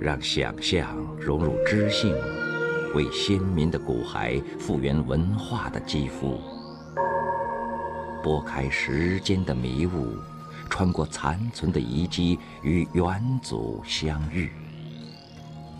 [0.00, 2.14] 让想象融入知性，
[2.94, 6.40] 为先民的骨骸复原文化的肌肤，
[8.22, 10.16] 拨开时间的迷雾，
[10.70, 14.52] 穿过残存的遗迹与远祖相遇，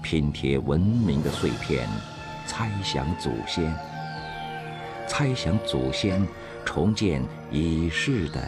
[0.03, 1.89] 拼贴文明的碎片，
[2.45, 3.73] 猜想祖先，
[5.07, 6.27] 猜想祖先，
[6.65, 7.23] 重建
[7.53, 8.43] 已逝的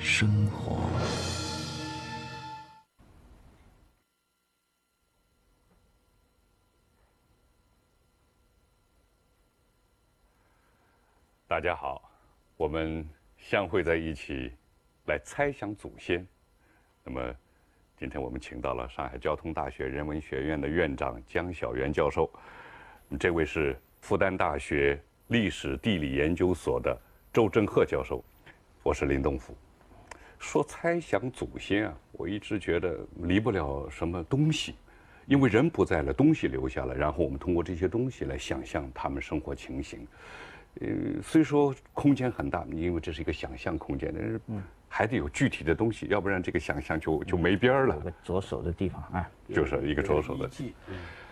[0.00, 0.80] 生活。
[11.60, 12.10] 大家好，
[12.56, 13.06] 我们
[13.36, 14.50] 相会在一起，
[15.04, 16.26] 来猜想祖先。
[17.04, 17.34] 那么，
[17.98, 22.30] 今天我们请到了上海交通大学人文学院的院长江晓元教授，
[23.18, 26.98] 这位是复旦大学历史地理研究所的
[27.30, 28.24] 周振鹤教授，
[28.82, 29.54] 我是林东福。
[30.38, 34.76] 说猜想祖先啊，我一直觉得离不了什么东西，
[35.26, 40.08] 因为人不在了，东西留下了，然后我们通过这些东西来想象他们生活情形。
[40.80, 40.88] 呃，
[41.22, 44.40] 虽说空间很大，因为这是一个想象空间，但是
[44.88, 47.94] 还得有具体的东西，要不然这个想象就就没边儿了。
[47.96, 50.48] 有个着手的地方啊，就是一个左手的。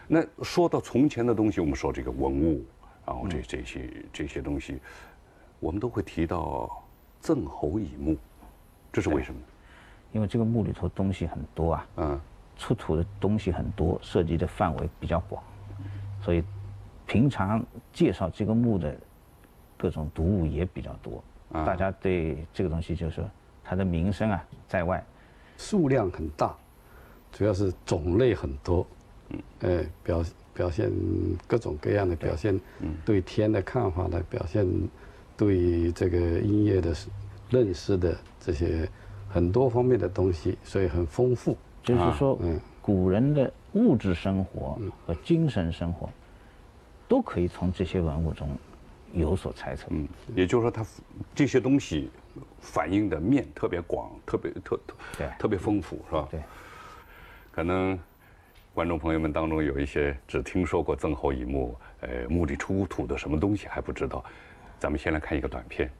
[0.08, 2.64] 那说到从前的东西，我们说这个文物，
[3.06, 4.80] 然后这这些这些东西，
[5.60, 6.84] 我们都会提到
[7.20, 8.16] 曾侯乙墓，
[8.92, 9.40] 这是为什么？
[10.12, 12.20] 因为这个墓里头东西很多啊，嗯，
[12.56, 15.42] 出土的东西很多，涉及的范围比较广，
[16.20, 16.42] 所以
[17.06, 18.98] 平常介绍这个墓的。
[19.78, 23.24] 各种读物也比较多，大家对这个东西就是说
[23.64, 25.02] 它的名声啊在外，
[25.56, 26.54] 数量很大，
[27.32, 28.86] 主要是种类很多，
[29.30, 30.90] 嗯，呃，表表现
[31.46, 34.66] 各种各样的表现，嗯，对天的看法的表现，
[35.36, 36.92] 对这个音乐的
[37.48, 38.88] 认识的这些
[39.28, 41.56] 很多方面的东西，所以很丰富。
[41.82, 46.10] 就是说，嗯，古人的物质生活和精神生活，
[47.06, 48.48] 都可以从这些文物中。
[49.12, 50.86] 有所猜测，嗯，也就是说，它
[51.34, 52.10] 这些东西
[52.60, 56.28] 反映的面特别广，特别特特对，特别丰富，是吧？
[56.30, 56.40] 对。
[57.50, 57.98] 可能
[58.74, 64.24] 观众朋友们当中有一些只听说过曾侯乙墓，呃，墓里出土的什么东西还不知道。
[64.78, 65.90] 咱们先来看一个短片。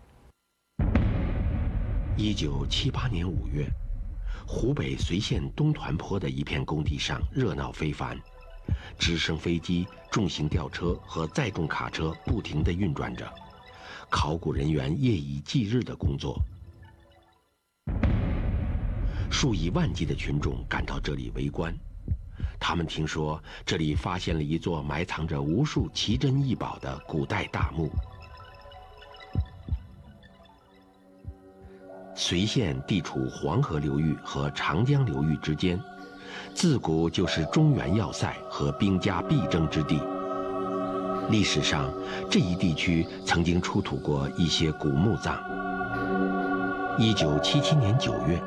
[2.16, 3.66] 一九七八年五月，
[4.47, 8.16] 湖北随县东团坡的一片工地上热闹非凡。
[8.99, 13.31] 直升飞机、重型吊车和载重卡车不停地运转着，
[14.09, 16.41] 考古人员夜以继日的工作。
[19.31, 21.73] 数以万计的群众赶到这里围观，
[22.59, 27.91] 他们听说这里发现了一座埋藏着无数奇珍异宝的古代大墓。
[32.17, 35.81] 随县地处黄河流域和长江流域之间。
[36.59, 40.03] 自古就是中原要塞和兵家必争之地。
[41.31, 41.89] 历史上，
[42.29, 45.39] 这一地区曾经出土过一些古墓葬。
[46.99, 48.43] 一九七七年九月，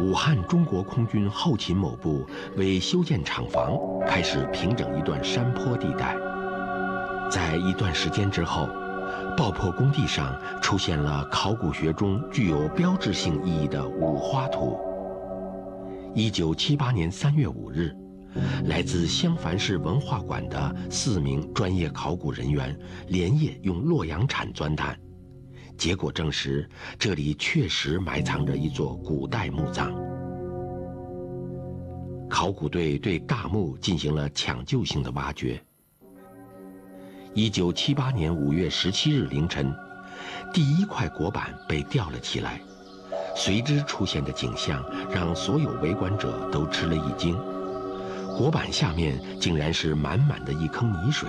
[0.00, 2.26] 武汉中国空军后勤某部
[2.56, 6.16] 为修建厂房，开始平整一段山坡地带。
[7.30, 8.68] 在一段时间之后，
[9.36, 14.76] 爆破工地上出现了考古学中具有标志性意义的五花图。
[16.12, 17.94] 一九七八年三月五日，
[18.64, 22.76] 来自襄樊市文化馆的四名专业考古人员
[23.06, 24.98] 连夜用洛阳铲钻探，
[25.78, 26.68] 结果证实
[26.98, 29.94] 这里确实埋藏着一座古代墓葬。
[32.28, 35.62] 考古队对大墓进行了抢救性的挖掘。
[37.34, 39.72] 一九七八年五月十七日凌晨，
[40.52, 42.60] 第一块椁板被吊了起来。
[43.34, 47.36] 随之出现的景象让所有围观者都吃了一惊，
[48.38, 51.28] 椁板下面竟然是满满的一坑泥水。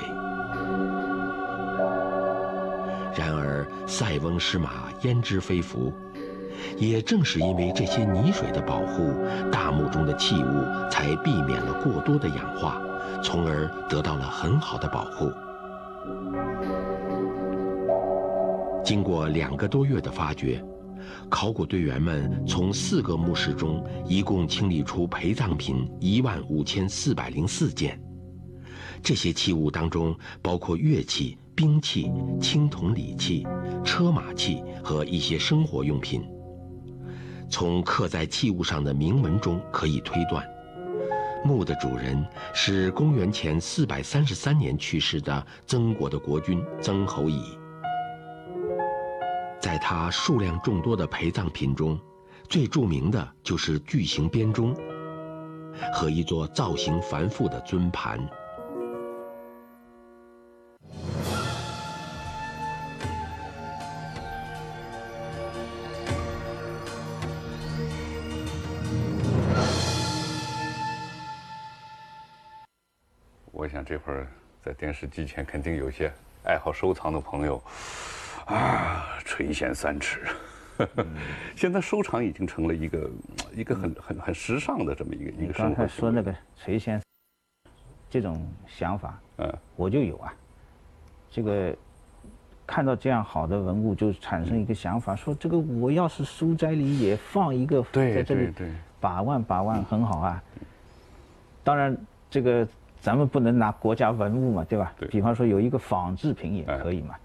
[3.16, 5.94] 然而塞翁失马焉知非福，
[6.78, 9.14] 也正是因为这些泥水的保护，
[9.52, 12.82] 大墓中的器物才避免了过多的氧化，
[13.24, 15.32] 从而得到了很好的保护。
[18.84, 20.64] 经过两个多月的发掘。
[21.29, 27.99] 考古队员们从四个墓室中一共清理出陪葬品一万五千四百零四件，
[29.02, 32.11] 这些器物当中包括乐器、兵器、
[32.41, 33.47] 青铜礼器、
[33.84, 36.23] 车马器和一些生活用品。
[37.49, 40.46] 从刻在器物上的铭文中可以推断，
[41.43, 47.60] 墓的主人是公元前四百三十三年去世的曾国的国君曾侯乙。
[49.61, 51.99] 在他数量众多的陪葬品中，
[52.49, 54.75] 最著名的就是巨型编钟。
[55.93, 58.19] 和一座造型繁复的尊盘。
[73.52, 74.28] 我想这会儿
[74.63, 76.11] 在电视机前肯定有些
[76.43, 77.63] 爱好收藏的朋友，
[78.46, 80.22] 啊，垂涎三尺。
[81.55, 83.09] 现在收藏已经成了一个
[83.55, 86.99] 一个很很很时尚的这么一个一个刚才说那个垂涎
[88.09, 90.34] 这种想法，嗯，我就有啊。
[91.29, 91.76] 这个
[92.66, 98.53] 看到这样好的文物，就产生一个想法，说这个我要是书斋里也放一个在这里
[98.99, 100.44] 把玩把玩很好啊。
[101.64, 101.96] 当然，
[102.29, 102.67] 这个
[102.99, 104.94] 咱们不能拿国家文物嘛，对吧？
[104.97, 105.08] 对。
[105.09, 107.16] 比方说有一个仿制品也可以嘛。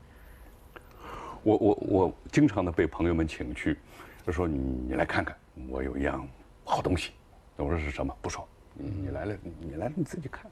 [1.47, 3.79] 我我我经常的被朋友们请去，
[4.27, 4.59] 就说你
[4.89, 5.37] 你来看看，
[5.69, 6.27] 我有一样
[6.65, 7.13] 好东西。
[7.55, 8.13] 我说是什么？
[8.21, 10.51] 不说，你你来了，你来了你自己看。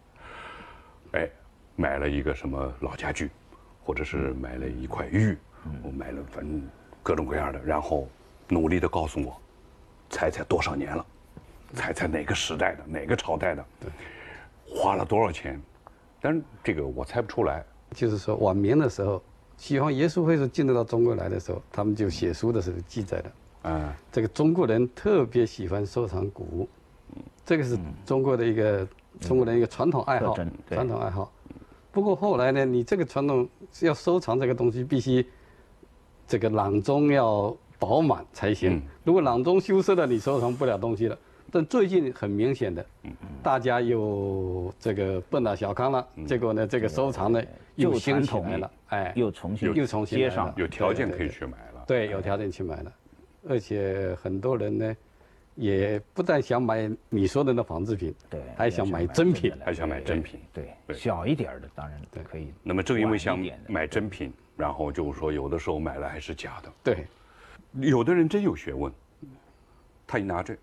[1.14, 1.28] 哎，
[1.74, 3.28] 买了一个什么老家具，
[3.82, 5.36] 或者是买了一块玉，
[5.82, 6.62] 我买了反正
[7.02, 8.06] 各种各样的，然后
[8.46, 9.36] 努力的告诉我，
[10.10, 11.04] 猜猜多少年了，
[11.72, 13.90] 猜猜哪个时代的，哪个朝代的，对，
[14.64, 15.60] 花了多少钱？
[16.20, 17.64] 但是这个我猜不出来。
[17.90, 19.20] 就是说晚明的时候。
[19.56, 23.70] 西方耶稣会是进入到中国来的时候，他们就写书的时候记载了。
[23.70, 26.68] 啊，这个中国人特别喜欢收藏古物，
[27.46, 28.86] 这个是中国的一个
[29.20, 30.36] 中国人一个传统爱好，
[30.68, 31.32] 传统爱好。
[31.90, 33.48] 不过后来呢，你这个传统
[33.80, 35.24] 要收藏这个东西，必须
[36.26, 38.82] 这个囊中要饱满才行。
[39.02, 41.16] 如果囊中羞涩了，你收藏不了东西了。
[41.50, 42.84] 但最近很明显的，
[43.42, 47.40] 大家又这个奔到小康了，结果呢，这个收藏呢
[47.76, 51.84] 又兴起来了，哎，又重新又重新接上，有条件可以去买了。
[51.86, 52.92] 对，有条件去买了，
[53.48, 54.96] 而且很多人呢，
[55.54, 60.40] 也不但想买你说的那仿制品，对，还想买真品，还想买真品。
[60.52, 62.52] 对，小一点的当然可以。
[62.62, 66.72] 那么正因为想买真品，然后就是说有的时候买了还是假的。
[66.82, 67.06] 对，
[67.80, 68.92] 有的人真有学问，
[70.06, 70.56] 他一拿这。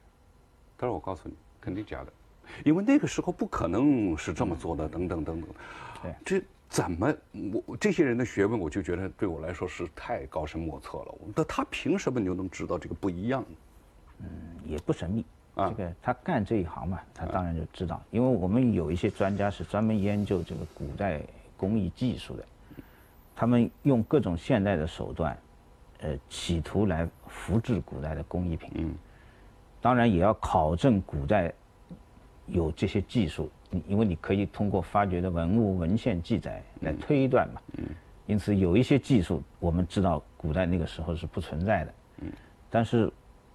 [0.78, 2.12] 他说我告诉你，肯定假的，
[2.66, 5.50] 因为那个时候不可能是这么做的，等等等等。
[6.02, 7.14] 对，这怎么
[7.66, 11.16] 我这些人的学问，我就觉得对我来说是太高深莫测了。
[11.36, 13.44] 那他凭什么就能知道这个不一样？
[14.20, 14.30] 嗯，
[14.66, 15.26] 也不神秘。
[15.56, 18.02] 啊，这个他干这一行嘛，他当然就知道。
[18.10, 21.22] 因为我们有一些专家是专门研究这个古代
[21.58, 22.46] 工艺技术的，
[23.36, 25.38] 他们用各种现代的手段，
[26.00, 28.72] 呃，企图来复制古代的工艺品。
[28.76, 28.96] 嗯。
[29.82, 31.54] 当然也要考证古代
[32.46, 33.52] 有这些技术，
[33.88, 37.62] 因为你可以通过发掘的文物文献记载来推断嘛。
[37.78, 37.86] 嗯。
[38.28, 41.94] 因此有一些技术我们知道古代那个时候是不存在的。
[42.22, 42.32] 嗯。
[42.70, 43.12] 但是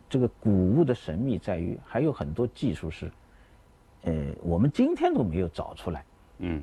[0.09, 3.11] 这个古物的神秘在于还有很多技术是，
[4.03, 6.05] 呃，我们今天都没有找出来。
[6.39, 6.63] 嗯。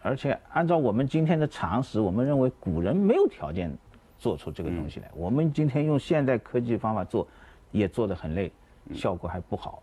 [0.00, 3.72] 而且按照我们今天的常识，我们认为古人没有条件
[4.18, 5.10] 做出这个东西来。
[5.14, 7.26] 我们今天用现代科技方法做，
[7.70, 8.50] 也做得很累。
[8.92, 9.80] 效果还不好，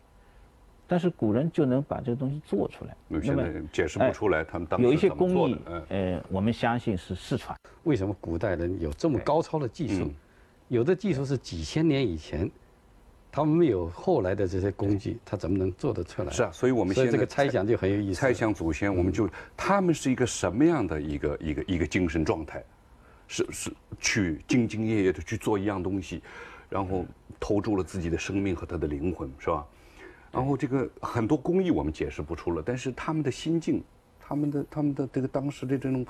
[0.89, 2.97] 但是古人就能把这个东西做出来。
[3.07, 5.57] 那么解释不出来，他们当时有一些工艺，
[5.89, 7.55] 呃，我们相信是失传。
[7.83, 10.11] 为什么古代人有这么高超的技术？
[10.67, 12.49] 有的技术是几千年以前，
[13.31, 16.31] 他们没有后来的这些工具，他怎么能做得出来？
[16.31, 18.19] 是啊，所以我们现在这个猜想就很有意思。
[18.19, 22.63] 猜想祖先，我们就他们是一个什么样的一个一个一个精神状态？
[23.27, 26.23] 是是去兢兢业业的去做一样东西。
[26.67, 27.03] 然后
[27.39, 29.65] 投注了自己的生命和他的灵魂，是吧？
[30.31, 33.83] 然后这个很多工艺我们解释不出了，但是他们的心境，
[34.19, 36.05] 他们的他们的这个当时的这种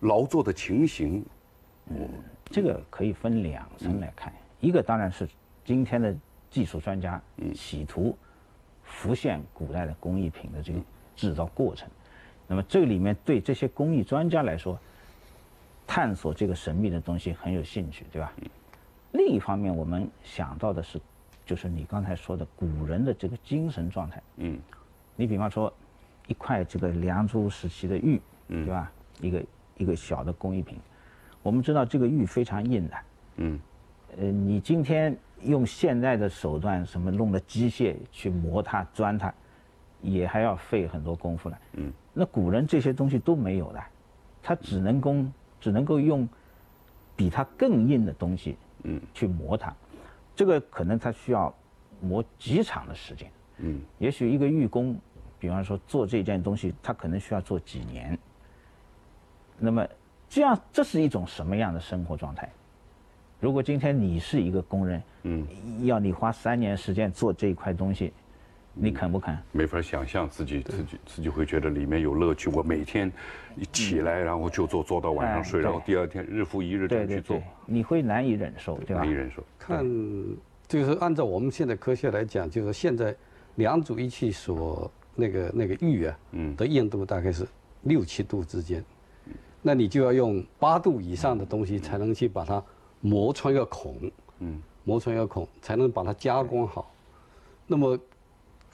[0.00, 1.24] 劳作的情形，
[1.90, 2.08] 嗯，
[2.46, 4.32] 这个可以分两层来看。
[4.60, 5.28] 一个当然是
[5.64, 6.14] 今天的
[6.50, 7.20] 技术专家
[7.54, 8.16] 企图
[8.82, 10.78] 浮现古代的工艺品的这个
[11.16, 11.88] 制造过程。
[12.46, 14.78] 那么这个里面对这些工艺专家来说，
[15.86, 18.32] 探索这个神秘的东西很有兴趣，对吧？
[19.12, 21.00] 另一方面，我们想到的是，
[21.44, 24.22] 就是你刚才说的古人的这个精神状态。
[24.36, 24.58] 嗯，
[25.16, 25.72] 你比方说，
[26.26, 28.92] 一块这个良渚时期的玉，嗯对吧？
[29.20, 29.44] 一个
[29.78, 30.78] 一个小的工艺品，
[31.42, 32.96] 我们知道这个玉非常硬的。
[33.36, 33.60] 嗯，
[34.16, 39.32] 呃，你今天用现在的手段，什么弄的机械去磨它、钻它，
[40.00, 41.58] 也还要费很多功夫了。
[41.74, 43.82] 嗯，那古人这些东西都没有的，
[44.42, 46.28] 他只能工，只能够用
[47.14, 48.56] 比它更硬的东西。
[48.86, 49.74] 嗯，去磨它，
[50.34, 51.54] 这个可能他需要
[52.00, 53.30] 磨极长的时间。
[53.58, 54.98] 嗯，也许一个玉工，
[55.38, 58.18] 比方说做这件东西，他可能需要做几年。
[59.58, 59.86] 那么，
[60.28, 62.50] 这样这是一种什么样的生活状态？
[63.40, 65.46] 如果今天你是一个工人，嗯，
[65.86, 68.12] 要你花三年时间做这一块东西，
[68.76, 69.38] 你肯不肯？
[69.52, 72.50] 没法想象自己自己自己会觉得里面有乐趣。
[72.50, 73.10] 我每天
[73.56, 79.02] 一起来，然后就做做到晚上睡，然后第二天日复一日的去做，你会难以忍受，对吧？
[79.02, 79.44] 难以忍受。
[79.58, 79.86] 看，
[80.66, 83.14] 就是按照我们现在科学来讲，就是现在
[83.54, 87.46] 两组仪器所那个那个玉啊，嗯，的硬度大概是
[87.82, 88.84] 六七度之间，
[89.62, 92.60] 那你就要用八度以上的东西才能去把它
[93.00, 96.92] 磨穿一个孔，嗯，磨穿一个孔才能把它加工好，
[97.68, 97.96] 那么。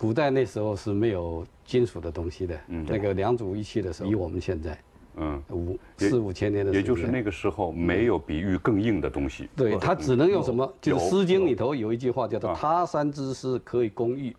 [0.00, 4.78] 古代那时候是没有金属的东西的，嗯那个良渚玉器的时候，比我们现在，
[5.16, 9.46] 嗯，五四五千年的，也就是那个时候没有比玉更硬的东西。
[9.54, 10.74] 对，它只能用什么？
[10.80, 14.34] 就是《诗经》里头有一句话叫做“他山之石可以攻玉”，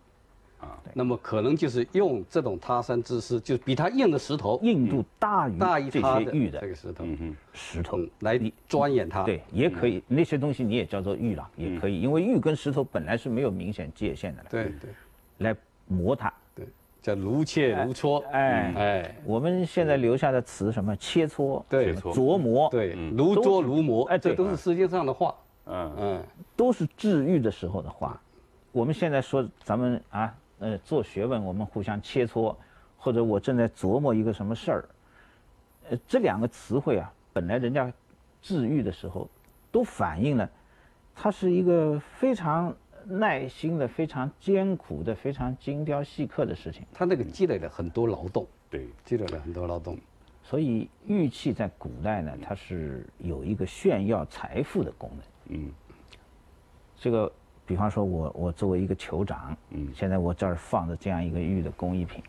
[0.58, 8.36] 啊，那么可能就是用这种他山之石，就比它硬的石头，硬度大于大于这些玉的这个石头，嗯石头来
[8.68, 9.22] 钻研它。
[9.22, 14.44] 对，也可以，那些东西你也叫做玉了，也可以，因为玉跟石头本来是没有明显界限的。
[14.50, 14.90] 对对。
[15.42, 15.54] 来
[15.86, 16.66] 磨它，对，
[17.02, 18.24] 叫如切如磋。
[18.30, 24.04] 哎哎，我们现在留下的词什么切磋，对，琢磨，对，如琢如磨。
[24.06, 25.34] 哎，这都是世界上的话。
[25.66, 26.24] 嗯嗯，
[26.56, 28.20] 都是治愈的时候的话。
[28.72, 32.56] 我们现在说咱们啊，呃，做学问，我们互相切磋，
[32.96, 34.84] 或者我正在琢磨一个什么事儿。
[35.90, 37.92] 呃，这两个词汇啊，本来人家
[38.40, 39.28] 治愈的时候，
[39.70, 40.48] 都反映了，
[41.14, 42.74] 它是一个非常。
[43.06, 49.98] 耐心的、非常艰苦的、非常精雕细刻的事情，他那个积累了很多劳动，对，积累了很多劳动。
[50.42, 55.58] 所以玉器在古代呢，它是有一个炫耀财富的功能。
[55.58, 55.70] 嗯，
[56.96, 57.32] 这个，
[57.64, 62.22] 比方说我我作为一个酋长，嗯，现在我这儿放着这样一个玉的工艺品，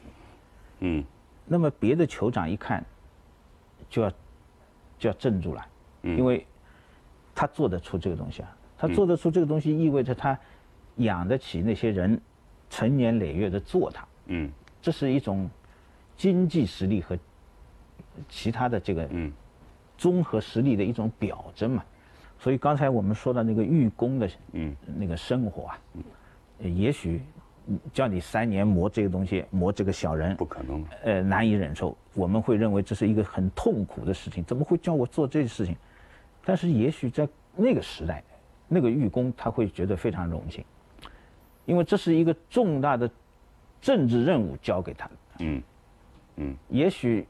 [0.80, 1.03] 嗯，
[1.46, 2.86] 那么别的酋长一看，
[3.89, 4.12] 就要
[5.00, 5.65] 就要镇住了，
[6.03, 6.46] 嗯，因为
[7.34, 10.39] 他做得出这个东西啊，他做得出这个东西，意味着他。
[10.98, 12.20] 养得起那些人，
[12.70, 14.50] 成年累月的做它，嗯，
[14.82, 15.50] 这是一种
[16.16, 17.18] 经济实力和
[18.30, 19.32] 其他的这个嗯
[19.98, 21.84] 综合实力的一种表征嘛。
[22.40, 25.80] 所以刚才我们说的那个寓公的嗯那个生活啊，
[26.60, 27.22] 嗯，也许
[27.94, 31.98] 叫你三年磨这个东西，磨这个小人，不可能，呃，难以忍受。
[32.14, 35.76] 我们会认为这是一个很痛苦的事情，怎么会叫我做这些事情？
[36.44, 38.22] 但是也许在那个时代，
[38.68, 40.64] 那个玉工他会觉得非常荣幸。
[41.65, 43.10] 因为这是一个重大的
[43.82, 45.62] 政治任务交给他的，嗯
[46.38, 47.25] 嗯，也许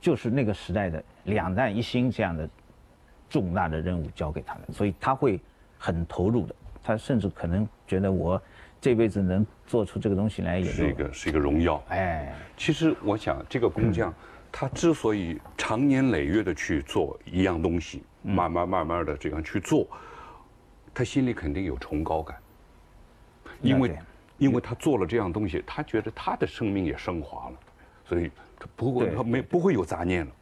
[0.00, 2.48] 就是那个时代的两弹一星这样的
[3.28, 5.40] 重大的任务交给他的，所以他会
[5.78, 6.54] 很投入的。
[6.82, 8.40] 他甚至可能觉得我
[8.80, 11.82] 这辈子能做出这个东西来，也是一个是一个荣耀。
[11.88, 14.14] 哎，其实我想，这个工匠
[14.52, 19.88] 他之所以长年累月的去做一样东西，慢慢慢慢的这样去做，
[20.94, 22.36] 他心里肯定有崇高感。
[23.66, 23.98] 因为，
[24.38, 27.56] 因为他做了这样东西，他觉得他的生命也升华了，
[28.04, 30.32] 所以他不会他没不会有杂念了，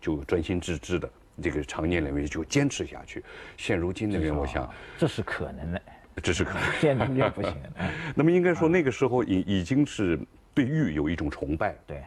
[0.00, 1.10] 就专心致志的
[1.42, 3.24] 这个长年累月就坚持下去。
[3.56, 5.82] 现如今的人，我想这是可能的，
[6.22, 7.54] 这是可能，现在就不行。
[8.14, 10.18] 那么应该说那个时候已已经是
[10.54, 11.74] 对玉有一种崇拜。
[11.86, 12.02] 对，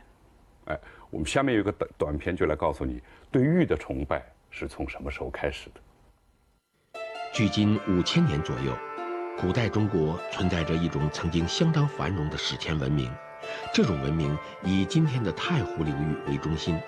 [0.65, 3.01] 哎，我们下面有个短短片就来告诉你，
[3.31, 5.81] 对玉的崇拜是从什么时候开始的？
[7.33, 8.77] 距今五千年左右。
[9.41, 13.11] 古代中国存在着一种曾经相当繁荣的史前文明，
[13.73, 16.79] 这种文明以今天的太湖流域为中心，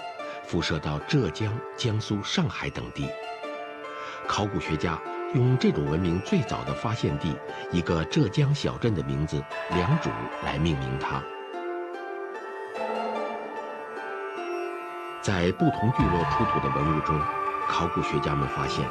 [0.43, 3.09] 辐射到浙江、江苏、上海等地。
[4.27, 5.01] 考古学家
[5.33, 7.35] 用这种文明最早的发现地
[7.71, 10.11] 一个浙江小镇的名字良渚
[10.45, 11.23] 来命名它。
[15.23, 17.19] 在不同聚落出土的文物中，
[17.67, 18.89] 考古学家们发现。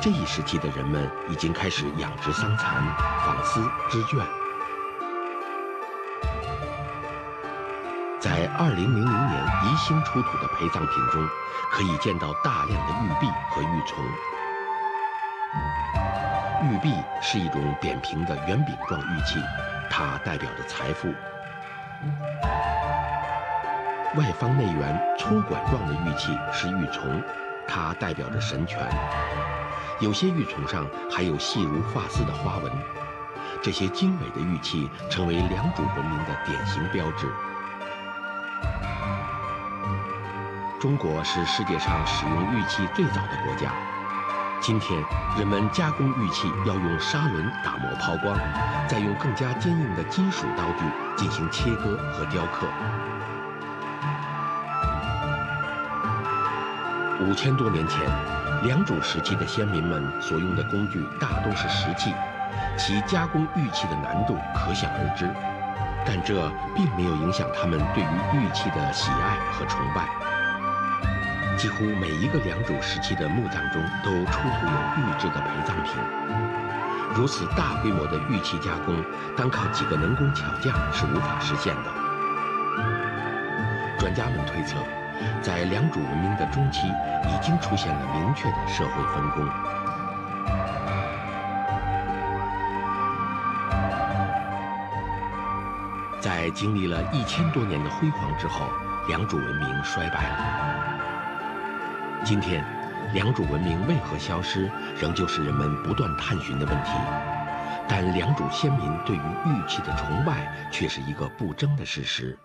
[0.00, 2.84] 这一时期的人们已经开始养殖桑蚕、
[3.24, 4.22] 纺丝、织绢。
[8.20, 11.26] 在2000年宜兴出土的陪葬品中，
[11.72, 13.94] 可以见到大量的玉璧和玉琮。
[16.62, 19.38] 玉璧是一种扁平的圆饼状玉器，
[19.90, 21.08] 它代表着财富。
[24.16, 27.22] 外方内圆粗管状的玉器是玉琮，
[27.74, 28.88] 它代表着神权。
[29.98, 32.70] 有些玉琮上还有细如发丝的花纹，
[33.60, 37.26] 这些精美的玉器成为良渚文明的典型标志。
[40.80, 43.72] 中国是世界上使用玉器最早的国家。
[44.60, 45.02] 今天，
[45.36, 48.38] 人们加工玉器要用砂轮打磨抛光，
[48.86, 50.84] 再用更加坚硬的金属刀具
[51.16, 52.68] 进行切割和雕刻。
[57.26, 58.00] 五千多年前。
[58.62, 62.14] 良渚时期的先民们所用的工具大都是石器，
[62.78, 65.28] 其加工玉器的难度可想而知。
[66.06, 70.08] 但这并没有影响他们对于玉器的喜爱和崇拜。
[71.58, 75.92] 几乎每一个良渚时期的墓葬中都出土有玉制的陪葬品。
[77.14, 78.96] 如此大规模的玉器加工，
[79.36, 81.90] 单靠几个能工巧匠是无法实现的。
[83.98, 84.78] 专家们推测，
[85.42, 89.48] 在良渚文明的中期，已经出现了明确的社会分工。
[96.20, 98.66] 在经历了一千多年的辉煌之后，
[99.08, 100.38] 良渚文明衰败了。
[102.24, 102.64] 今天，
[103.12, 106.92] 良渚文明为何消失，仍旧是人们不断探寻的问题。
[107.86, 112.38] 但良渚先民对于玉器的崇拜，却是一个不争的事实。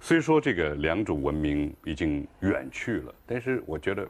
[0.00, 4.08] 虽说这个良渚文明已经远去了，但是我觉得，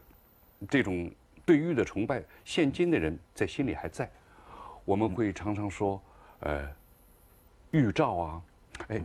[0.68, 1.10] 这种
[1.44, 4.10] 对玉的崇拜，现今的人在心里还在。
[4.84, 6.00] 我们会常常说，
[6.40, 6.66] 呃。
[7.72, 8.42] 玉照啊，
[8.88, 9.00] 哎，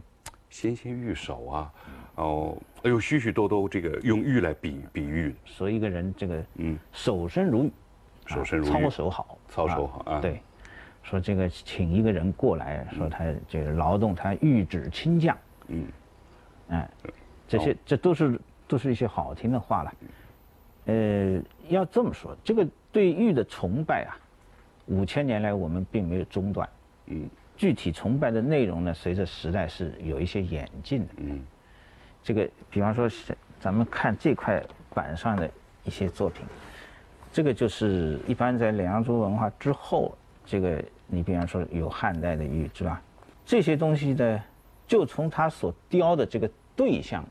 [0.49, 1.73] 纤纤玉手啊，
[2.15, 7.71] 哦，有许许多多这个用玉来比比喻，说一个人这个嗯，守身如玉，
[8.25, 10.19] 守身如玉，操守好，操守好啊。
[10.19, 10.41] 对，
[11.03, 15.37] 说这个请一个人过来说他这个劳动他玉指亲将，
[15.67, 15.85] 嗯，
[16.69, 16.89] 哎，
[17.47, 19.93] 这些这都是都是一些好听的话了。
[20.85, 24.17] 呃，要这么说，这个对玉的崇拜啊，
[24.85, 26.69] 五千年来我们并没有中断，
[27.07, 27.29] 嗯。
[27.57, 31.13] 具体崇拜的内容呢，随着时代是有一些演进的。
[31.15, 31.41] 嗯，
[32.21, 33.09] 这个比方说，
[33.61, 34.61] 咱们看这块
[34.93, 35.49] 板上的
[35.85, 36.45] 一些作品，
[37.31, 43.01] 这个就是一般在良渚文化之后，这个你比方说有汉代的玉，是吧？
[43.45, 44.37] 这些东西的，
[44.87, 47.25] 就从他所雕的这个对象，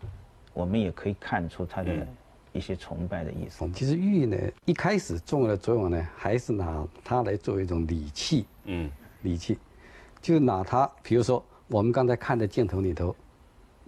[0.53, 2.07] 我们也可以看出他的
[2.53, 3.69] 一些崇拜的意思。
[3.73, 8.47] 其实玉呢，一开始重要的作用呢，还是拿它来作为一种礼器。
[8.65, 8.91] 嗯，
[9.23, 9.59] 礼器。
[10.21, 13.15] 就拿它，比如说我们刚才看的镜头里头，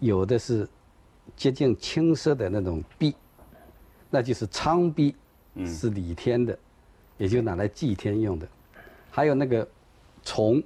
[0.00, 0.68] 有的是
[1.34, 3.14] 接近青色的那种璧，
[4.10, 5.14] 那就是苍璧，
[5.64, 6.58] 是礼天的，
[7.16, 8.46] 也就拿来祭天用的。
[9.10, 9.66] 还有那个
[10.22, 10.62] 虫，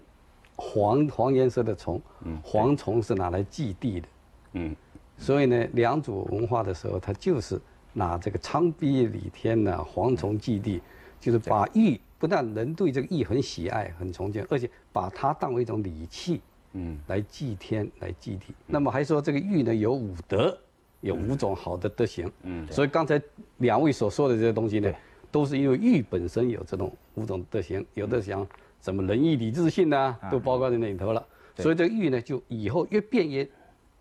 [0.61, 2.01] 黄黄颜色的虫，
[2.45, 4.09] 蝗虫是拿来祭地的。
[4.53, 4.77] 嗯，
[5.17, 7.59] 所以呢，良渚文化的时候，它就是
[7.95, 10.83] 拿这个苍璧礼天呢，蝗虫祭地，
[11.19, 11.99] 就是把玉。
[12.19, 16.43] 不但人对这个玉很喜爱、很崇敬，而且把它当为一种礼器，
[16.75, 18.53] 嗯，来祭天、来祭地。
[18.67, 20.55] 那么还说这个玉呢有五德，
[21.01, 22.71] 有五种好的德行，嗯。
[22.71, 23.19] 所以刚才
[23.57, 24.93] 两位所说的这些东西呢，
[25.31, 28.47] 都是因为玉本身有这种五种德行，有的讲
[28.81, 31.27] 什么仁义礼智信呐，都包括在那里头了。
[31.57, 33.49] 所以这个玉呢，就以后越变越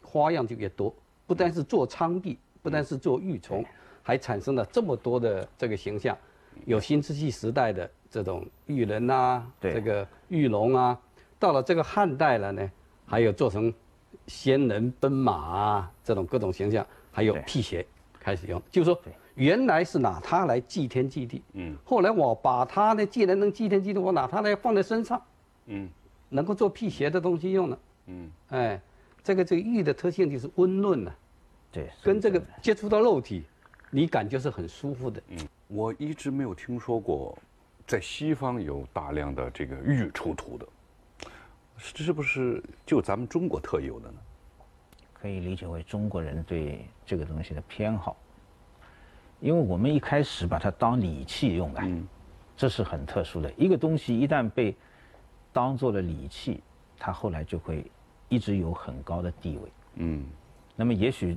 [0.02, 0.94] 花样就越多，
[1.28, 3.66] 不单是做苍璧，不单是做玉琮，
[4.02, 6.18] 还产生了这么多的这个形象，
[6.66, 7.90] 有新石器时代的。
[8.12, 11.00] 这种玉人呐，这个玉龙啊，
[11.38, 12.72] 到了这个汉代了呢，
[13.06, 13.72] 还有做成
[14.26, 17.86] 仙人奔马啊，这种各种形象，还有辟邪
[18.20, 19.00] 开始用，就是说
[19.40, 25.22] 原来是拿它来祭天祭地，嗯，后来我把它呢，既然能祭天祭地，我拿它来放在身上，
[25.68, 25.90] 嗯，
[26.28, 28.82] 能够做辟邪的东西用了，嗯，哎，
[29.24, 31.12] 这个这个玉的特性就是温润呐，
[31.72, 33.46] 对，跟这个接触到肉体，
[33.90, 37.38] 你感觉是很舒服的，嗯，我一直没有听说过。
[37.88, 40.68] 在西方有大量的这个玉出土的，
[41.76, 44.18] 是不是就咱们中国特有的呢？
[45.20, 48.16] 可以理解为中国人对这个东西的偏好，
[49.40, 51.82] 因为我们一开始把它当礼器用的，
[52.58, 54.18] 这是很特殊的一个东西。
[54.18, 54.76] 一旦被
[55.52, 56.62] 当做了礼器，
[56.98, 57.86] 它后来就会
[58.28, 59.72] 一直有很高的地位。
[59.96, 60.26] 嗯，
[60.76, 61.36] 那么也许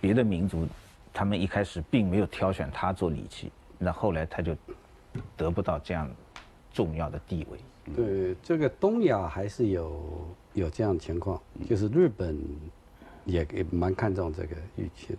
[0.00, 0.66] 别的民族，
[1.12, 4.56] 他们一开始并没有挑选它做礼器，那后来它就。
[5.36, 6.08] 得不到这样
[6.70, 7.58] 重要的地位。
[7.96, 12.38] 对，这个东亚还是有有这样的情况，就是日本
[13.24, 15.18] 也也蛮看重这个玉器的。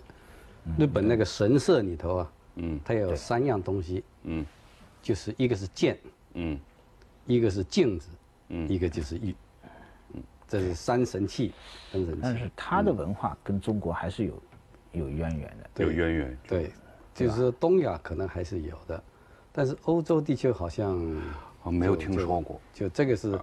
[0.77, 4.45] 日本那个神社里头啊，嗯，它有三样东西，嗯，
[5.01, 5.97] 就是一个是剑，
[6.33, 6.59] 嗯，
[7.25, 8.09] 一个是镜子，
[8.49, 9.35] 嗯，一个就是玉，
[10.13, 11.53] 嗯，这是三神器，
[11.91, 12.19] 三神器。
[12.21, 14.41] 但是它的文化跟中国还是有
[14.91, 16.37] 有渊源的，有渊源。
[16.47, 16.71] 对，
[17.13, 19.03] 就是东亚可能还是有的。
[19.51, 20.97] 但是欧洲地区好像
[21.63, 23.39] 我没有听说过，就这个是，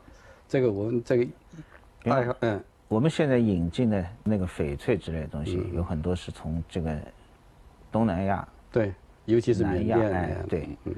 [0.49, 1.27] 这个我们这个，
[2.41, 6.97] 嗯，我们现在引进的那个翡翠之类的东西，有很多是从这个
[7.91, 8.93] 东南亚，对，
[9.25, 9.99] 尤其是南亚，
[10.49, 10.95] 对，嗯，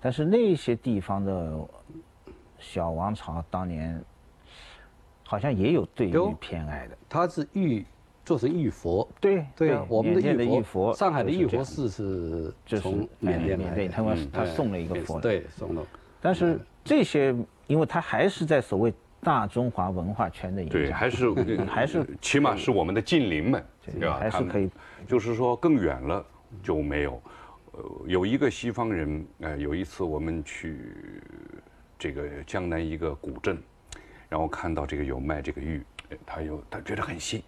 [0.00, 1.58] 但是那些地方的
[2.58, 4.02] 小王朝当年
[5.24, 7.84] 好像也有对玉偏爱的，它是玉。
[8.22, 15.84] 做成玉佛，对对啊，我们的玉佛，上海的玉佛寺是从缅甸来，他们他送了一个佛，对送了。
[16.20, 17.34] 但是这些，
[17.66, 18.92] 因为它还是在所谓
[19.22, 20.80] 大中华文化圈的影响。
[20.80, 21.32] 对，还是
[21.66, 23.64] 还是起码是我们的近邻们，
[23.98, 24.18] 对吧？
[24.18, 24.70] 还是可以，
[25.06, 26.24] 就是说更远了
[26.62, 27.22] 就没有。
[27.72, 30.94] 呃，有一个西方人，呃，有一次我们去
[31.98, 33.56] 这个江南一个古镇，
[34.28, 35.82] 然后看到这个有卖这个玉，
[36.26, 37.42] 他有他觉得很新，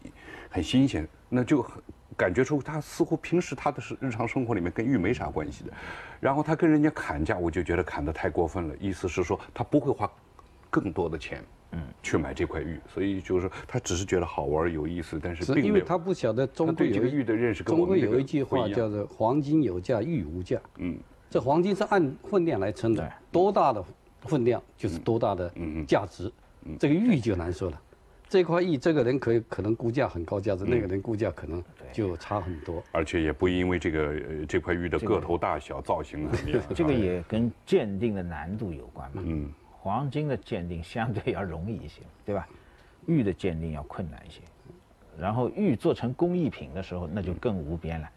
[0.51, 1.83] 很新鲜，那就很。
[2.15, 5.73] 感觉出他似乎平时他的是日常生活里面跟玉没啥关系的，
[6.21, 8.77] 然后他跟人家砍价，我就觉得砍得太过分了。
[8.79, 10.09] 意思是说他不会花
[10.73, 20.59] 更多的钱，嗯，去买这块玉，所以就是说他只是觉得好玩有意思，但是因为他不晓得中国这个玉的认识，中国有一句话叫做“黄金有价，玉无价”。
[20.81, 23.85] 嗯，这黄金是按分量来称的，多大的
[24.23, 25.53] 分量就是多大的
[25.87, 26.33] 价值，
[26.81, 27.79] 这个玉就难说了。
[28.29, 34.15] 这块玉，这个人可以可能估价很高价值，那个人估价可能就差很多，而且也不因为这个
[34.49, 36.63] 这块玉的个头大小、造型怎么样。
[36.75, 39.23] 这个也跟鉴定的难度有关嘛。
[39.23, 42.49] 嗯，黄金的鉴定相对要容易一些， 对吧？
[43.07, 44.41] 玉的鉴定要困难一些，
[45.19, 48.09] 然后玉做成工艺品的时候，那就更无边了。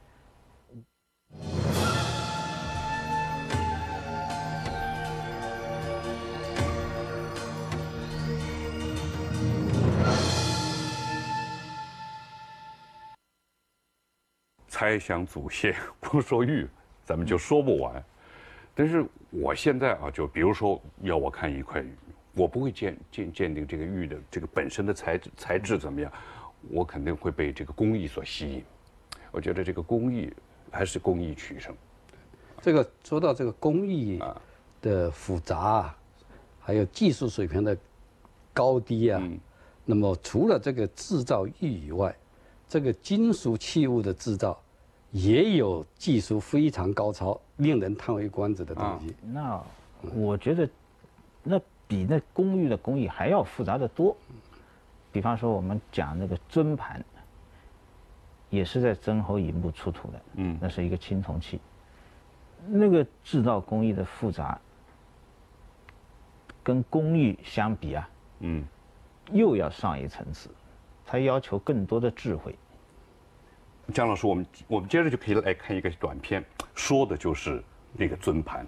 [14.68, 16.68] 猜想祖先， 不说玉，
[17.04, 18.04] 咱们就说不完。
[18.78, 21.96] 但是我现在啊，就比如说要我看一块玉，
[22.34, 26.12] 我不会鉴鉴鉴定这个玉的这个本身的材质材质怎么样，
[26.70, 28.64] 我肯定会被这个工艺所吸引。
[29.32, 30.30] 我觉得这个工艺
[30.70, 31.74] 还是工艺取胜。
[32.62, 34.22] 这个说到这个工艺
[34.82, 35.96] 的复杂，
[36.60, 37.78] 还有技术水平的
[38.54, 39.22] 高低啊，
[39.86, 42.14] 那么除了这个制造玉以外，
[42.68, 44.62] 这个金属器物的制造。
[45.16, 49.16] 也有技术非常高超、令人叹为观止的东西。
[49.24, 49.64] 那
[50.14, 50.70] 我觉得，
[51.42, 54.14] 那比那工艺的工艺还要复杂的多。
[55.14, 57.02] 比方说，我们讲那个尊盘，
[58.50, 60.22] 也是在曾侯乙墓出土的。
[60.34, 61.62] 嗯，那是一个青铜器。
[62.68, 64.60] 那个制造工艺的复杂，
[66.62, 68.10] 跟工艺相比啊，
[68.42, 68.66] 嗯，
[69.32, 70.50] 又要上一层次，
[71.06, 72.54] 它要求更多的智慧。
[73.94, 76.44] 姜老师，我们我们接着就可以来看一个短片，
[76.74, 78.66] 说的就是那个尊盘。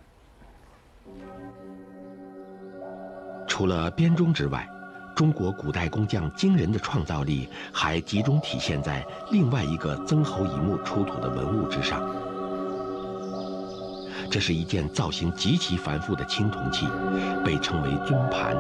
[3.48, 4.68] 除了编钟之外，
[5.16, 12.08] 中国古代工匠惊人的创造力还集中体现在另外一个曾侯乙墓出土的文物之上。
[14.30, 16.86] 这是一件造型极其繁复的青铜器，
[17.44, 18.56] 被称为尊盘。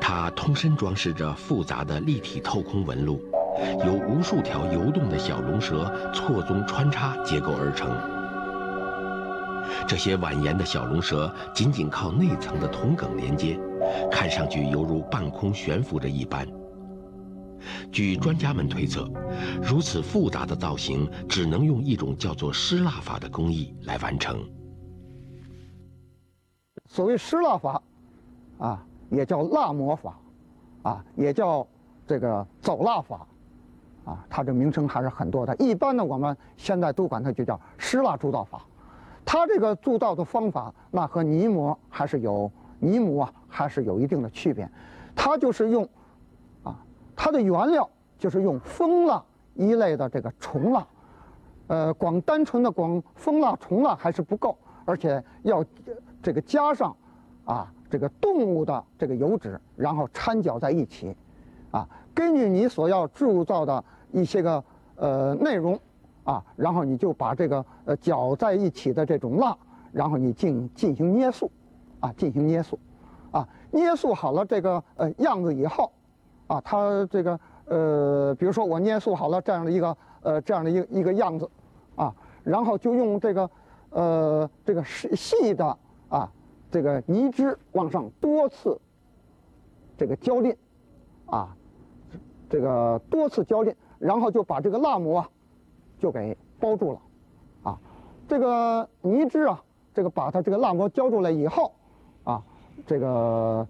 [0.00, 3.22] 它通身装饰着复杂的立体透空纹路。
[3.84, 7.90] 由无数条游动的小龙蛇错综穿插结构而成。
[9.86, 13.58] 这些蜿蜒的小龙蛇仅仅靠内层的铜梗连接，
[14.10, 16.46] 看上去犹如半空悬浮着一般。
[17.90, 19.08] 据专家们推测，
[19.62, 24.38] 如此复杂的造型只能用一种叫做失蜡法的工艺来完成。
[26.88, 27.82] 所谓失蜡法，
[28.58, 30.18] 啊，也叫蜡模法，
[30.82, 31.66] 啊，也叫
[32.06, 33.26] 这个走蜡法。
[34.06, 35.54] 啊，它这名称还是很多的。
[35.56, 38.62] 一般呢，我们现在都管它就叫湿蜡铸造法。
[39.24, 44.70] 它这个铸造的方法，那和泥模还是有泥模啊，还是有一定的区别。
[45.16, 45.82] 它就是用，
[46.62, 46.78] 啊，
[47.16, 49.20] 它的原料就是用蜂蜡
[49.54, 50.86] 一类的这个虫蜡。
[51.66, 55.64] 呃，光单纯的光蜂蜡、虫蜡还是不够，而且要
[56.22, 56.96] 这个加上
[57.44, 61.16] 啊这个动物的这个油脂，然后掺搅在一起，
[61.72, 63.84] 啊，根据你所要铸造的。
[64.16, 65.78] 一些个呃内容，
[66.24, 69.54] 啊，然后你就把这个呃搅在一起的这种蜡，
[69.92, 71.50] 然后你进进行捏塑，
[72.00, 72.78] 啊，进行捏塑，
[73.30, 75.92] 啊，捏塑好了这个呃样子以后，
[76.46, 81.46] 啊，它这个呃，比如说我捏塑好了这样的一个呃这样的一一个样子，
[81.94, 83.50] 啊，然后就用这个
[83.90, 85.76] 呃这个细细的
[86.08, 86.32] 啊
[86.70, 88.80] 这个泥汁往上多次
[89.98, 90.56] 这个浇淋，
[91.26, 91.54] 啊，
[92.48, 93.76] 这个多次浇淋。
[93.98, 95.30] 然后就把这个蜡膜啊，
[95.98, 97.00] 就给包住了，
[97.62, 97.78] 啊，
[98.28, 99.62] 这个泥汁啊，
[99.94, 101.72] 这个把它这个蜡膜浇住了以后，
[102.24, 102.42] 啊，
[102.86, 103.66] 这个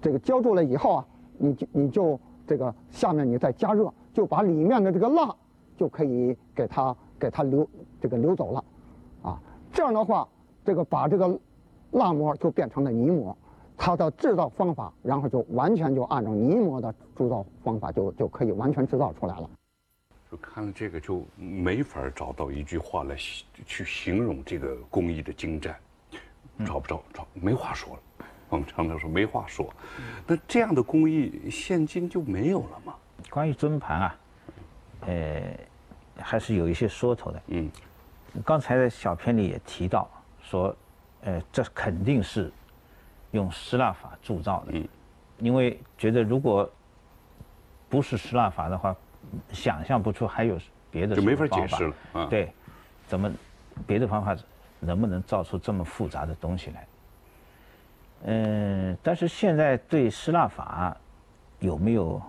[0.00, 1.06] 这个浇住了以后啊，
[1.38, 5.34] 你就你就这个下面你再加热，就把里面的这个蜡
[5.76, 7.68] 就可以给它给它流
[8.00, 8.64] 这个流走了，
[9.22, 9.40] 啊，
[9.72, 10.28] 这样的话，
[10.64, 11.38] 这个把这个
[11.90, 13.36] 蜡膜就变成了泥膜。
[13.76, 19.50] 它的制造方法，然后就完全就按照泥模的铸造方法，就就可以完全制造出来了。
[20.30, 23.14] 就看了这个，就没法找到一句话来
[23.66, 25.76] 去形容这个工艺的精湛，
[26.64, 28.00] 找不着，找没话说了。
[28.48, 29.68] 我们常常说没话说。
[30.26, 32.94] 那这样的工艺现今就没有了吗？
[33.30, 34.16] 关于尊盘啊，
[35.06, 35.42] 呃，
[36.16, 37.42] 还是有一些说头的。
[37.48, 37.70] 嗯，
[38.44, 40.08] 刚才的小片里也提到
[40.40, 40.74] 说，
[41.22, 42.50] 呃，这肯定是
[43.32, 44.72] 用失蜡法铸造的。
[44.72, 44.88] 嗯，
[45.38, 46.70] 因为觉得如果
[47.88, 48.96] 不是失蜡法的话，
[49.52, 50.58] 想象不出还有
[50.90, 51.94] 别的就没法解释了。
[52.12, 52.52] 啊，对，
[53.06, 53.30] 怎么
[53.86, 54.36] 别的方法
[54.80, 56.86] 能不能造出这么复杂的东西来？
[58.24, 60.96] 嗯，但是现在对失蜡法
[61.58, 62.22] 有没有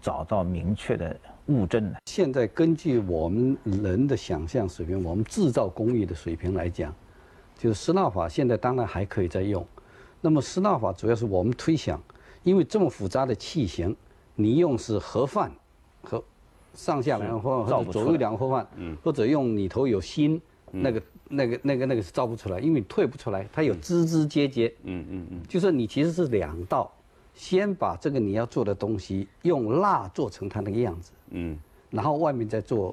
[0.00, 1.98] 找到明确的物证呢？
[2.06, 6.94] 现在根据我们人的想象水平，我们制造工艺的水平来讲，
[7.56, 9.66] 就是失蜡法现在当然还可以再用。
[10.24, 12.02] 那么失蜡法主要是我们推想，
[12.44, 13.94] 因为这么复杂的器型。
[14.36, 15.52] 你用是盒饭，
[16.02, 16.20] 和
[16.74, 18.66] 上下两盒饭或者左右两盒饭，
[19.04, 20.40] 或者用里头有芯，
[20.72, 24.74] 那个那个那个那个是造不出来，因为你退不出来，它有枝枝节节。
[24.82, 26.90] 嗯嗯嗯，就是你其实是两道，
[27.34, 31.56] 先把这个你要做的东西用蜡做成它那个样子，嗯，
[31.90, 32.92] 然后外面再做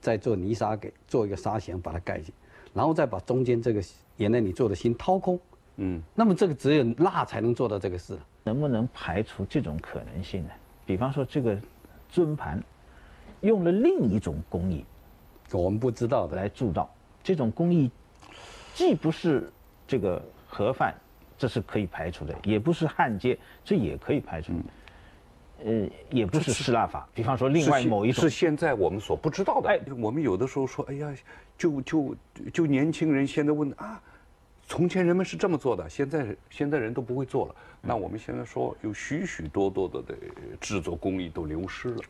[0.00, 2.32] 再做泥沙给做一个沙型把它盖起，
[2.72, 3.80] 然后再把中间这个
[4.16, 5.38] 原来你做的芯掏空，
[5.76, 10.50] 嗯，那么这个只有蜡才能做到这个事，能不能排除这种可能性呢？
[10.86, 11.58] 比方说，这个
[12.08, 12.62] 尊盘
[13.40, 14.84] 用了另一种工艺，
[15.50, 16.88] 我们不知道的来铸造。
[17.22, 17.90] 这种工艺
[18.74, 19.50] 既不是
[19.88, 20.94] 这个盒饭，
[21.36, 24.52] 这是可以排除的；也不是焊接，这也可以排除。
[25.64, 27.08] 呃，也不是失蜡法。
[27.14, 29.70] 比方说，另外某一种是现在我们所不知道的。
[29.70, 31.12] 哎，我们有的时候说，哎呀，
[31.58, 32.16] 就就
[32.52, 34.00] 就年轻人现在问啊。
[34.74, 37.54] 从前人们是这么做的，现在现在人都不会做了。
[37.80, 40.16] 那我们现在说有许许多多的的
[40.60, 42.02] 制作工艺都流失了，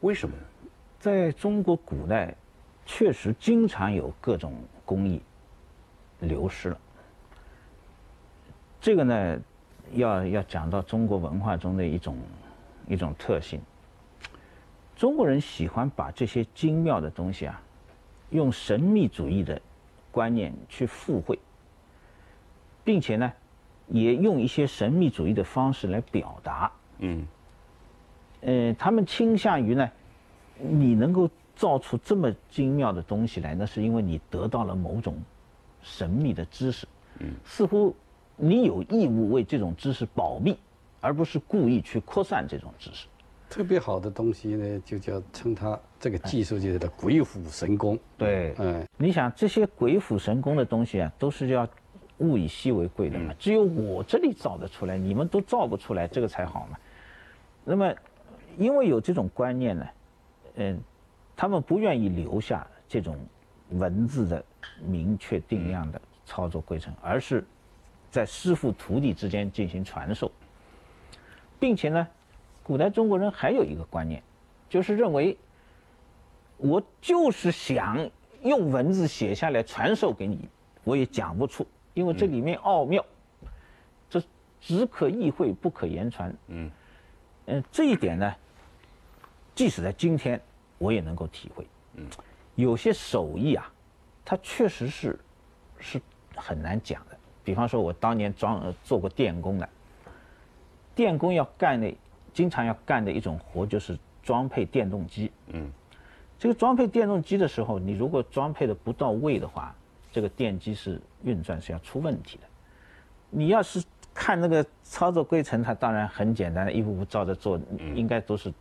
[0.00, 0.42] 为什么呢？
[0.98, 2.34] 在中国古代，
[2.84, 4.52] 确实经常有各种
[4.84, 5.22] 工艺
[6.18, 6.78] 流失了。
[8.80, 9.40] 这个呢，
[9.92, 12.18] 要要讲到中国文化中的一种
[12.88, 13.60] 一种特性。
[14.96, 17.62] 中国人喜欢把这些精妙的东西啊，
[18.30, 19.62] 用神秘主义的
[20.10, 21.38] 观念去附会。
[22.90, 23.32] 并且呢，
[23.86, 26.72] 也用一些神秘主义的方式来表达。
[26.98, 27.24] 嗯，
[28.40, 29.88] 呃，他们倾向于呢，
[30.58, 35.14] 你能够造出这么精妙的东西来，那是因为你得到了某种
[35.82, 36.84] 神秘的知识。
[37.20, 37.94] 嗯，似乎
[38.34, 40.58] 你有义务为这种知识保密，
[41.00, 43.06] 而不是故意去扩散这种知识。
[43.48, 47.96] 特别好的东西呢，就叫称它这个技术就叫鬼斧神工。
[48.18, 51.64] 对，嗯，你想这些鬼斧神工的东西啊，都是要。
[52.20, 56.78] 物以稀为贵的嘛，只有我这里造得出来，你们都造不出来，这个才好嘛。
[57.64, 57.94] 那么，
[58.56, 59.86] 因为有这种观念呢，
[60.56, 60.80] 嗯，
[61.34, 63.16] 他们不愿意留下这种
[63.70, 64.44] 文字的
[64.86, 67.44] 明确定量的操作规程，而是
[68.10, 70.30] 在师傅徒弟之间进行传授，
[71.58, 72.06] 并且呢，
[72.62, 74.22] 古代中国人还有一个观念，
[74.68, 75.36] 就是认为，
[76.58, 78.10] 我就是想
[78.42, 80.48] 用文字写下来传授给你，
[80.84, 81.66] 我也讲不出。
[81.94, 83.04] 因为这里面奥妙，
[84.08, 84.22] 这
[84.60, 86.34] 只可意会不可言传。
[86.48, 86.70] 嗯，
[87.46, 88.34] 嗯，这一点呢，
[89.54, 90.40] 即使在今天，
[90.78, 91.66] 我也能够体会。
[91.94, 92.06] 嗯，
[92.54, 93.72] 有些手艺啊，
[94.24, 95.18] 它确实是
[95.78, 96.00] 是
[96.36, 97.16] 很难讲的。
[97.42, 99.68] 比方说，我当年装做过电工的，
[100.94, 101.92] 电工要干的，
[102.32, 105.32] 经常要干的一种活就是装配电动机。
[105.48, 105.70] 嗯，
[106.38, 109.74] 这个装配电动机的时候，你如果装配的不到位的话，
[110.12, 112.44] 这个电机是运转是要出问题的。
[113.30, 117.60] 你要是看那个操作规程，它当然很简单，一步步照着做，
[117.94, 118.52] 应该都是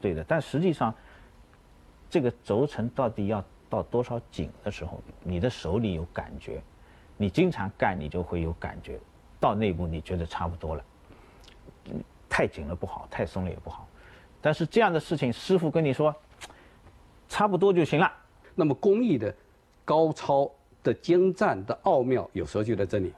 [0.00, 0.22] 对的。
[0.24, 0.94] 但实际上，
[2.10, 6.62] 这个轴承到底要到多少紧的时候，你的手里有感觉，
[7.16, 9.00] 你经常干，你就会有感觉。
[9.40, 10.84] 到内部你觉得差不多了，
[12.28, 13.88] 太紧了不好，太松了也不好。
[14.42, 16.14] 但是这样的事情，师傅跟你说，
[17.30, 18.12] 差不多就行了。
[18.54, 19.34] 那么工艺的
[19.86, 20.50] 高超。
[20.82, 23.12] 的精湛的奥妙，有时候就在这里，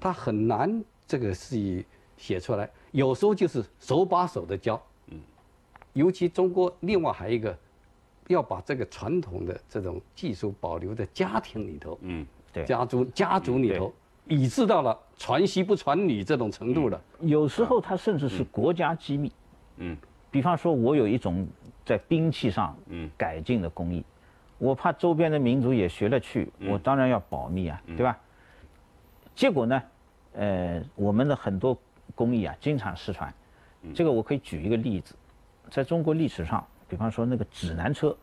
[0.00, 1.84] 他很难这个是
[2.16, 5.18] 写出来，有时候就是手把手的教，嗯，
[5.92, 7.56] 尤其中国另外还有一个，
[8.28, 13.92] 要把这个传统的这种技术保留在家庭里头，嗯，对，家族家族里头，
[14.26, 17.00] 以致到了传媳不传女这种程度了。
[17.20, 19.32] 有时候它甚至是国家机密，
[19.78, 19.96] 嗯，
[20.30, 21.46] 比方说我有一种
[21.84, 23.10] 在兵器上嗯。
[23.16, 24.04] 改进的工艺。
[24.60, 28.16] 我怕周边的民族也学了去，我当然要保密啊，对吧？
[29.34, 29.82] 结果呢，
[30.34, 31.76] 呃，我们的很多
[32.14, 33.32] 工艺啊，经常失传。
[33.94, 35.14] 这个我可以举一个例子，
[35.70, 38.14] 在中国历史上，比方说那个指南车，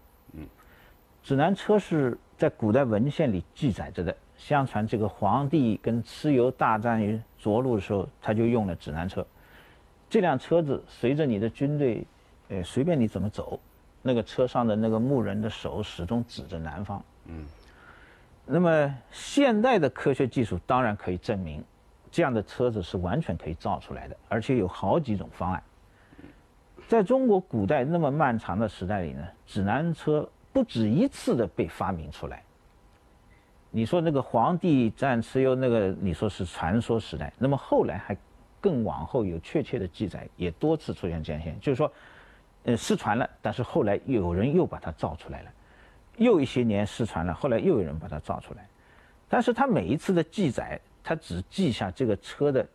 [1.23, 9.25] 指南车是在古代文献里记载着的，相传这个皇帝跟蚩尤大战于涿鹿的时候，他就用了指南车。
[10.07, 12.05] 这辆车子随着你的军队，
[12.49, 13.59] 呃，随便你怎么走，
[14.01, 17.03] 那个车上的那个牧人的手始终指着南方。
[17.25, 17.45] 嗯。
[18.45, 21.63] 那么现代的科学技术当然可以证明，
[22.09, 25.61] 这样的车子是完全可以造出来的，而且有好几种方案。
[26.87, 32.41] 在中国古代那么漫长的时代里呢，指南车不止一次的被发明出来。
[33.69, 38.15] 你说那个皇帝战蚩尤那个，你说是传说时代，那么后来还
[38.61, 41.91] 更往后有确切的记载，也多次出现这样现象，就是说，
[42.67, 45.51] 呃，失传了，但是后来有人又把它造出来了，
[46.17, 48.67] 又一些年失传了，后来又有人把它造出来，
[49.27, 52.67] 但是他每一次的记载，他只记下这个车的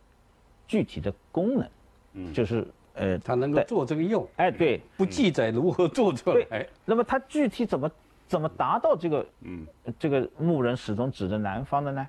[0.67, 1.69] 具体的功能，
[2.13, 2.67] 嗯，就是。
[2.95, 6.45] 呃，他能够做这个用，哎，对，不记载如何做出来。
[6.51, 7.89] 哎，那么他具体怎么
[8.27, 9.65] 怎么达到这个，嗯，
[9.97, 12.07] 这个牧人始终指着南方的呢？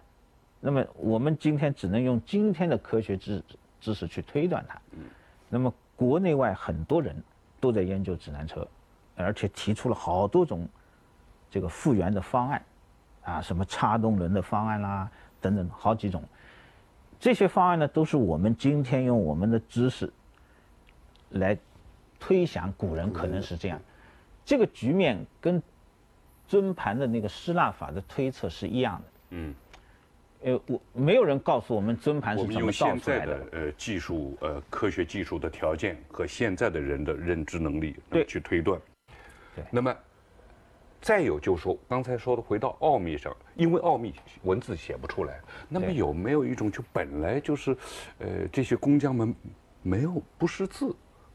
[0.61, 3.43] 那么我们今天只能用今天的科学知
[3.81, 4.79] 知识去推断它。
[4.91, 5.05] 嗯，
[5.49, 7.17] 那么国内外很多人
[7.65, 8.69] 都在研究指南车，
[9.17, 10.69] 而且提出了好多种
[11.51, 12.63] 这个复原的方案，
[13.23, 16.23] 啊，什么插动轮的方案啦，等等，好几种。
[17.19, 20.13] 这些方案呢，都是我们今天用我们的知识。
[21.31, 21.57] 来
[22.21, 23.81] 推想古人可能是这样，
[24.45, 25.63] 这个局面跟
[26.47, 29.05] 尊盘的那个失蜡法的推测是一样的。
[29.31, 29.55] 嗯，
[30.45, 33.47] 呃，我没有人告诉我们尊盘是怎么造出来的。
[33.53, 37.97] 呃，技术呃科学技术的条件和现在的人的认知能力
[38.29, 38.79] 去推断。
[39.57, 39.65] 对。
[39.71, 39.97] 那么
[41.01, 47.75] 再有就是说，刚才说的回到奥秘上，因为奥秘文字写不出来，那么有没有一种就本来就是，
[48.19, 49.35] 呃，这些工匠们
[49.83, 50.95] 没有不识字？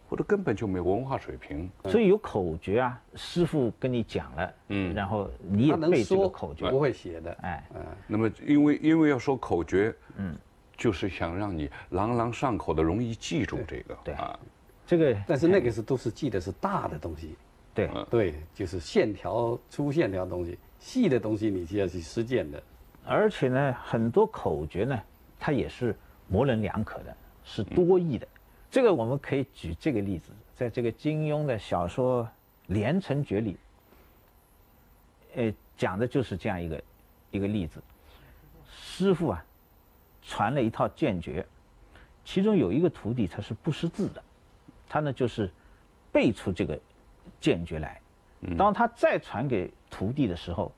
[0.09, 10.35] 或者根本就没文化水平，所以有口诀啊，师傅跟你讲了，嗯，然后你也背这个口诀，不会写的，哎，嗯，那么因为因为要说口诀，嗯，
[10.75, 14.39] 就是想让你朗朗上口的，容易记住这个，对啊，
[14.87, 17.35] 这个，但是那个是都是记的是大的东西，
[17.75, 22.63] 对，对，就是线条粗线条东西，细的东西你就要去实践的，
[23.05, 24.99] 而且呢，很多口诀呢，
[25.39, 25.95] 它也是
[26.27, 28.27] 模棱两可的，是多义的。
[28.71, 32.23] 这个我们可以举这个例子，在这个金庸的小说
[32.67, 33.57] 《连城诀》里，
[35.35, 36.83] 呃，讲的就是这样一个
[37.31, 37.81] 一个例子。
[38.71, 39.43] 师傅啊，
[40.21, 41.45] 传了一套剑诀，
[42.23, 44.23] 其中有一个徒弟他是不识字的，
[44.87, 45.49] 他呢就是
[46.11, 46.79] 背出这个
[47.41, 47.99] 剑诀来。
[48.57, 50.71] 当他再传给徒弟的时候，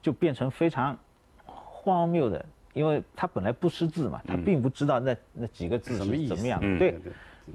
[0.00, 0.98] 就变成非常
[1.44, 2.44] 荒谬的。
[2.78, 6.60] 因为他本来不识字嘛，他并不知道那那几个字是怎么样。
[6.78, 6.96] 对，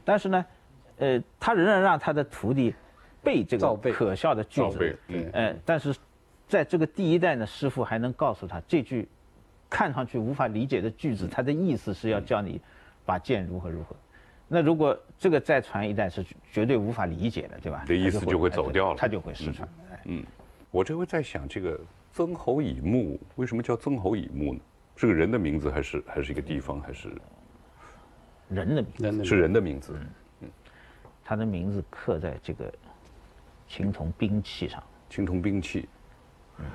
[0.04, 0.46] 但是呢，
[0.98, 2.76] 呃，他仍然让他的徒弟
[3.24, 5.00] 背这个可笑的句子。
[5.32, 5.96] 呃，但是
[6.46, 9.08] 在这个第一代呢，师傅还能告诉他这句
[9.70, 12.60] 看上去无法理解的句子，他的意思是要叫你
[13.06, 13.96] 把剑如何如何。
[14.50, 17.86] 那如果这个再传一代是绝对无法理解的，对吧？
[17.88, 19.66] 这意思就会走掉了，他就会失传。
[20.04, 20.22] 嗯，
[20.70, 21.80] 我这回在想，这个
[22.12, 24.60] 曾侯乙墓为什么叫曾侯乙墓呢？
[24.96, 27.10] 是个人的名字，还是还是一个地方，还是
[28.48, 29.26] 人的名字？
[29.26, 30.00] 是人的名字。
[30.42, 30.50] 嗯，
[31.24, 32.72] 他的名字刻在这个
[33.68, 34.82] 青铜兵器上。
[35.10, 35.90] 青铜兵器。
[36.60, 36.66] 嗯。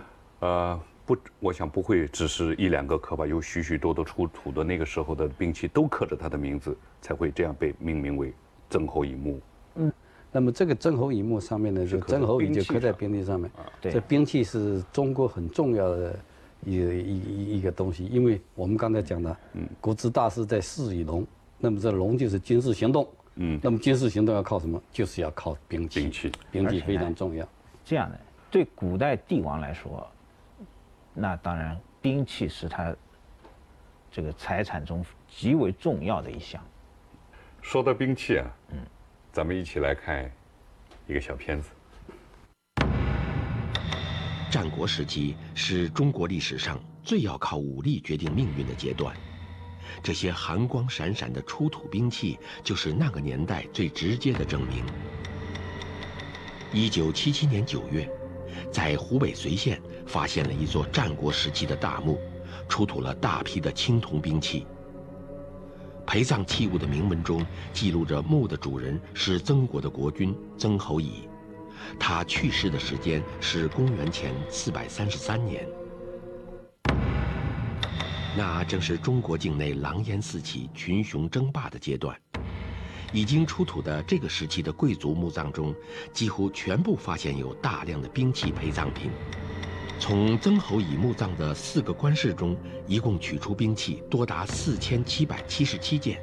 [0.40, 8.34] 呃，不，我想不会只是一两个刻吧，有许许多多出土的那个时候的兵器都刻着他的名字，才会这样被命名为
[8.68, 9.40] 曾侯乙墓。
[9.76, 9.92] 嗯。
[10.32, 13.50] 那么这个曾侯乙墓上面呢，就曾侯乙就刻在兵器上面。
[13.80, 13.92] 对。
[13.92, 16.18] 这兵器是中国很重要的。
[16.64, 21.26] 一一一个东西，因为我们刚才讲的，嗯，国之大事在事与龙，
[21.58, 24.82] 那么这龙就是军事行动，嗯，那么军事行动要靠什么？
[24.90, 27.46] 就是要靠兵器，兵器，兵器非常重要。
[27.84, 30.06] 这样的，对古代帝王来说，
[31.14, 32.94] 那当然兵器是他
[34.10, 36.62] 这个财产中极为重要的一项。
[37.62, 38.78] 说到兵器啊，嗯，
[39.32, 40.30] 咱们一起来看
[41.06, 41.70] 一个小片子。
[44.50, 49.14] 战国时期是中国历史上最要靠武力决定命运的阶段，
[50.02, 54.84] 这些寒光闪闪的出土兵器就是那个年代最直接的证明。
[56.72, 58.08] 一九七七年九月，
[58.72, 62.18] 在湖北随县发现了一座战国时期的大墓，
[62.68, 64.66] 出土了大批的青铜兵器。
[66.06, 71.28] 陪葬器物的铭文中记录着墓的主人是曾国的国君曾侯乙。
[71.98, 75.66] 他去世的时间是公元前四百三十三年，
[78.36, 82.16] 那正是中国境内狼烟四起、群雄争霸的阶段。
[83.10, 85.74] 已经出土的这个时期的贵族墓葬中，
[86.12, 89.10] 几乎全部发现有大量的兵器陪葬品。
[89.98, 92.54] 从曾侯乙墓葬的四个棺室中，
[92.86, 96.20] 一共取出兵器多达四千七百七十七件。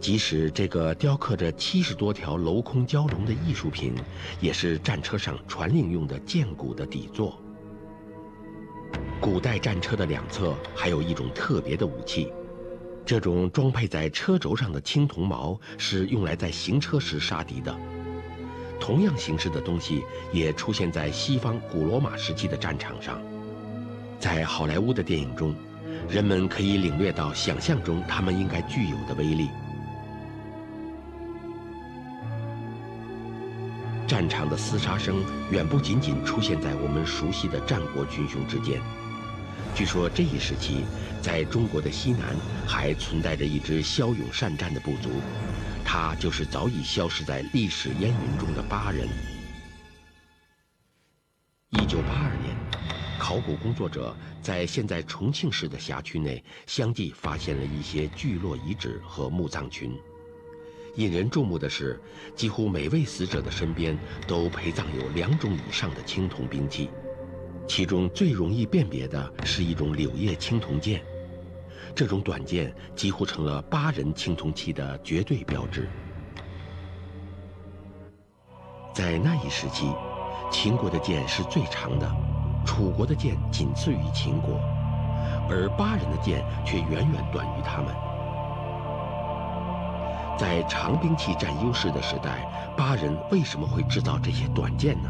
[0.00, 3.94] 即使这个雕刻着七十多条镂空蛟龙的艺术品，
[4.40, 7.40] 也是战车上传令用的剑骨的底座。
[9.20, 12.32] 古代战车的两侧还有一种特别的武器，
[13.04, 17.76] 这种装配在车轴上的青铜矛是用来在行车时杀敌的。
[18.78, 23.20] 同样形式的东西也出现在西方古罗马时期的战场上，
[24.20, 25.52] 在好莱坞的电影中，
[26.08, 29.48] 人们可以领略到想象中他们应该具有的威力。
[34.08, 38.80] 战场的厮杀声远不仅仅出现在我们熟悉的战国群雄之间。
[39.74, 40.86] 据说这一时期，
[41.20, 42.34] 在中国的西南
[42.66, 45.10] 还存在着一支骁勇善战的部族，
[45.84, 49.06] 他就是早已消失在历史烟云中的巴人。
[51.68, 52.56] 一九八二年，
[53.18, 59.92] 考古工作者在现在重庆市的辖区内相继发现了一些聚落遗址和墓葬群。
[60.98, 61.96] 引人注目的是，
[62.34, 63.96] 几乎每位死者的身边
[64.26, 66.90] 都陪葬有两种以上的青铜兵器，
[67.68, 71.00] 其中最容易辨别的是一种柳叶青铜剑，
[71.94, 75.88] 这种短剑几乎成了巴人青铜器的绝对标志。
[78.92, 79.92] 在那一时期，
[80.50, 82.12] 秦国的剑是最长的，
[82.66, 84.58] 楚国的剑仅次于秦国，
[85.48, 87.94] 而巴人的剑却远远短于他们。
[90.38, 95.08] 在长兵器占优势的时代，巴人为什么会制造这些短剑呢？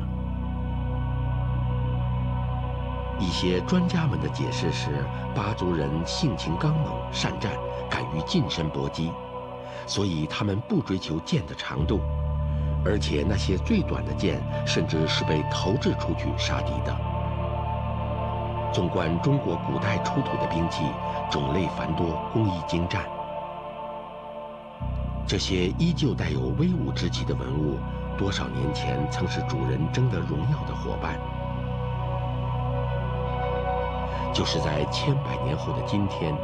[3.21, 5.05] 一些专家们的解释是，
[5.35, 7.53] 巴族人性情刚猛、善战，
[7.91, 9.13] 敢于近身搏击，
[9.87, 12.01] 所以他们不追求剑的长度，
[12.83, 16.97] 而且那些最短的剑甚至是被投掷出去杀敌的。
[18.73, 20.85] 纵观中国古代出土的兵器，
[21.31, 23.18] 种类繁多，工艺精湛。
[25.29, 27.79] 这些依旧带有威武之气的文物，
[28.17, 31.21] 多少年前曾是主人争得荣耀的伙伴。
[34.35, 36.35] 就是在千百年后的今天，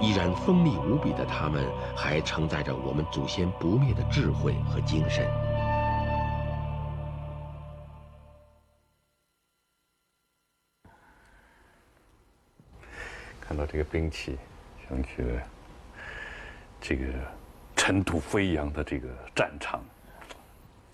[0.00, 5.28] 依然锋利无比的它们，还承载着我们祖先不灭的智慧和精神。
[13.38, 14.38] 看到这个兵器，
[14.88, 15.42] 想起了
[16.80, 17.04] 这个。
[17.80, 19.82] 尘土飞扬的这个战场，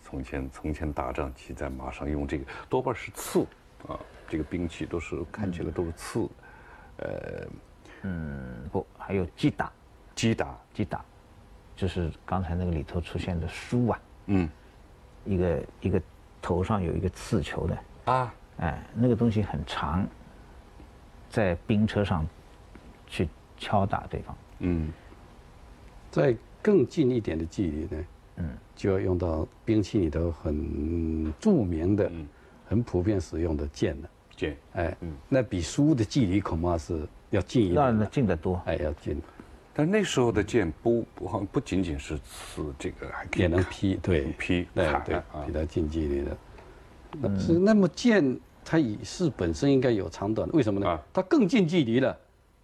[0.05, 3.41] 从前从前打仗骑在马上用这个多半是刺
[3.89, 6.29] 啊，这个兵器都是看起来都是刺，
[6.99, 7.45] 呃，
[8.03, 9.73] 嗯，不，还有击打，
[10.15, 11.05] 击打，击打，
[11.75, 14.49] 就是刚才那个里头出现的书啊，嗯，
[15.25, 16.01] 一个一个
[16.41, 20.07] 头上有一个刺球的啊，哎，那个东西很长，
[21.29, 22.25] 在兵车上
[23.09, 23.29] 去
[23.59, 24.93] 敲打对方，嗯，
[26.13, 26.37] 在。
[26.67, 28.05] 更近一点的距离呢，
[28.39, 32.11] 嗯，就要用到兵器里头很著名的、
[32.67, 34.11] 很普遍使用的剑了。
[34.37, 37.97] 剑，哎，嗯，那比书的距离恐怕是要近一点。
[37.97, 39.23] 那近得多，哎，要近。
[39.73, 46.37] 但那时候的剑不不好，不仅仅是刺这个，还也能劈，对，劈，对对，比较近距离的。
[47.21, 51.01] 那是那么剑，它以是本身应该有长短，为什么呢？
[51.13, 52.19] 它更近距离了，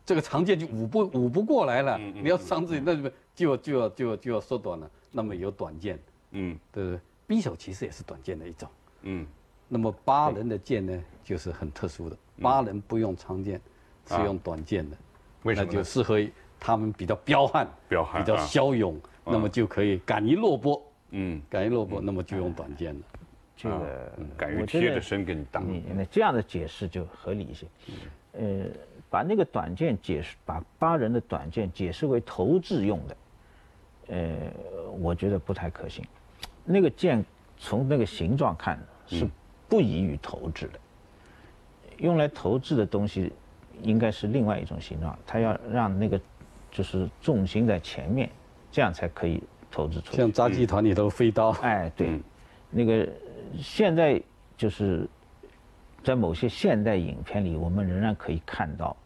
[0.04, 1.96] 这个长剑就舞不舞不过来了。
[1.98, 2.94] 你要伤自己，那
[3.34, 3.56] 就。
[3.56, 5.98] 就就要就要就要缩短了，那么有短剑，
[6.32, 7.00] 嗯，对不对？
[7.36, 8.68] 匕首其实也是短剑的一种，
[9.02, 9.26] 嗯。
[9.68, 13.58] 那么八人的剑呢，就是很特殊的，八人不用长剑，
[14.06, 14.96] 是用短剑的，
[15.44, 15.66] 为什么？
[15.66, 16.20] 那就适合
[16.60, 23.00] 他们比较彪悍，彪悍，比较骁勇，那么就可以敢于落波，嗯，敢于落波，那么就用短剑了。
[23.56, 25.62] 这个敢于贴着身跟你打，
[25.94, 27.66] 那这样的解释就合理一些。
[28.32, 28.66] 呃，
[29.12, 33.16] 把那个短剑解释，把八人的短剑解释为投掷用的。
[34.08, 34.50] 呃，
[35.02, 36.02] 我觉得不太可行。
[36.64, 37.22] 那个剑
[37.58, 39.28] 从那个形状看是
[39.68, 40.80] 不宜于投掷的。
[41.98, 43.30] 用来投掷的东西
[43.82, 46.18] 应该是另外一种形状，它要让那个
[46.70, 48.30] 就是重心在前面，
[48.70, 50.16] 这样才可以投掷出去。
[50.16, 51.50] 像杂技团里头飞刀。
[51.60, 52.18] 哎， 对，
[52.70, 53.06] 那个
[53.58, 54.18] 现在
[54.56, 55.06] 就是
[56.02, 58.96] 在某些现代影片里，我们仍然可以看到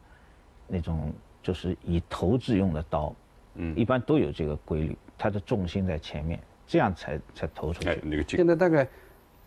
[0.66, 1.12] 那种
[1.42, 3.14] 就是以投掷用的刀。
[3.58, 7.88] 嗯，一般都有这个规律，它的重心在前面，这样才才投出去。
[7.88, 8.36] 哎，那个剑。
[8.36, 8.86] 现在大概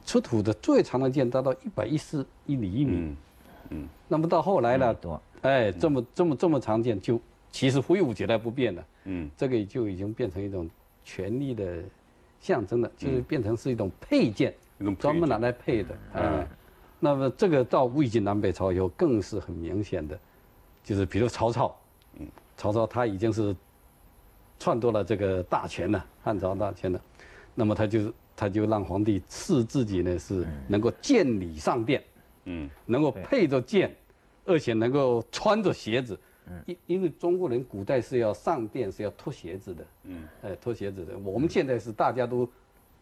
[0.04, 2.92] 出土的最长的剑达到一百一十一厘米。
[2.96, 3.16] 嗯
[3.70, 3.88] 嗯。
[4.08, 4.94] 那么到后来呢？
[4.96, 5.22] 多。
[5.42, 8.86] 哎，这么这么这么长剑就其实挥舞起来不变了。
[9.04, 9.30] 嗯。
[9.38, 10.68] 这个就已经变成一种
[11.04, 11.84] 权力的
[12.40, 14.52] 象征了，就是变成是一种配件，
[14.98, 15.96] 专门拿来配的。
[16.16, 16.48] 嗯。
[17.00, 20.20] 那么这个到魏晋南北朝以后，更是很明显的，
[20.84, 21.76] 就是比如曹操，
[22.20, 22.28] 嗯，
[22.58, 23.56] 曹操他已经是
[24.58, 27.02] 篡夺了这个大权了，汉朝大权了，
[27.56, 32.04] 那么他就他就让皇帝赐自己呢是能够见礼上殿，
[32.46, 33.96] 嗯，能够配着剑，
[34.46, 36.20] 而且能够穿着鞋子。
[36.66, 41.16] 因因为中国人古代是要上殿是要脱鞋子的，嗯，哎，脱鞋子的。
[41.20, 42.50] 我们现在是大家都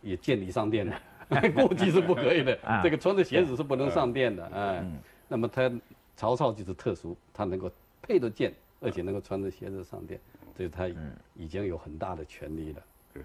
[0.01, 1.01] 也见礼上殿的，
[1.55, 4.85] 过去是不可以的，这个穿着鞋子是不能上殿的，哎。
[5.29, 5.71] 那么他
[6.17, 10.19] 曹操就是特殊，他能够配着剑，而且能够穿着鞋子上殿，
[10.57, 10.89] 所以他
[11.35, 13.23] 已经有很大的权力了。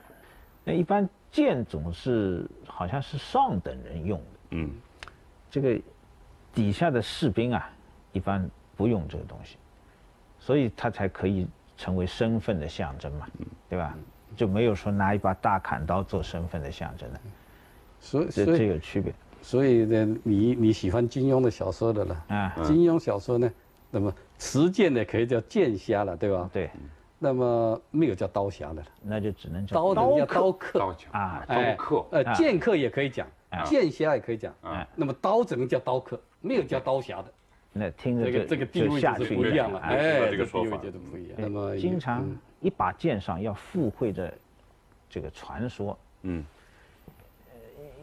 [0.62, 4.70] 那一般剑总是好像是上等人用的，嗯，
[5.50, 5.80] 这个
[6.52, 7.68] 底下的士兵啊，
[8.12, 9.56] 一般不用这个东西。
[10.38, 13.26] 所以他才可以成为身份的象征嘛，
[13.68, 13.96] 对吧？
[14.36, 17.20] 就没有说拿一把大砍刀做身份的象征的，
[18.00, 19.12] 所以这这有区别。
[19.42, 22.24] 所以呢，你你喜欢金庸的小说的了。
[22.28, 22.54] 啊？
[22.64, 23.52] 金庸小说呢，
[23.90, 26.48] 那么持剑的可以叫剑侠了，对吧？
[26.52, 26.70] 对。
[27.18, 30.96] 那么没有叫刀侠的了，那就只能叫刀叫刀客。
[31.12, 32.06] 啊，刀客。
[32.10, 33.26] 呃，剑客也可以讲，
[33.64, 34.52] 剑侠也可以讲。
[34.60, 34.84] 啊。
[34.96, 37.32] 那么刀只能叫刀客，没有叫刀侠的。
[37.72, 40.76] 那听着这个这个地位就不一样了，哎，这个说法。
[40.78, 41.36] 就不一样。
[41.38, 42.28] 那么经常
[42.60, 44.32] 一把剑上要附会着
[45.08, 46.44] 这个传说，嗯，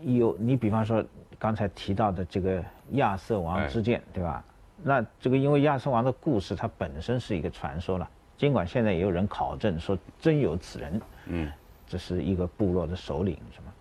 [0.02, 1.04] 有你比方说
[1.40, 4.44] 刚才提到的这个亚瑟王之剑，对吧？
[4.84, 11.52] 那这个因为亚瑟王的故事它本身是一个传说了，尽管现在也有人考证说真有此人，嗯，
[11.88, 13.74] 这是一个部落的首领什么，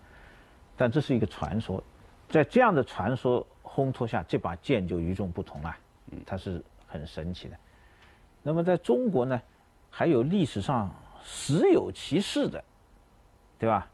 [0.75, 1.83] 但这是一个传说，
[2.29, 3.45] 在这样的传说。
[3.71, 5.73] 烘托下，这把剑就与众不同了，
[6.25, 7.55] 它是很神奇的。
[8.41, 9.39] 那么在中国呢，
[9.91, 10.89] 还有历史上
[11.23, 12.61] 实有其事的，
[13.59, 13.87] 对吧？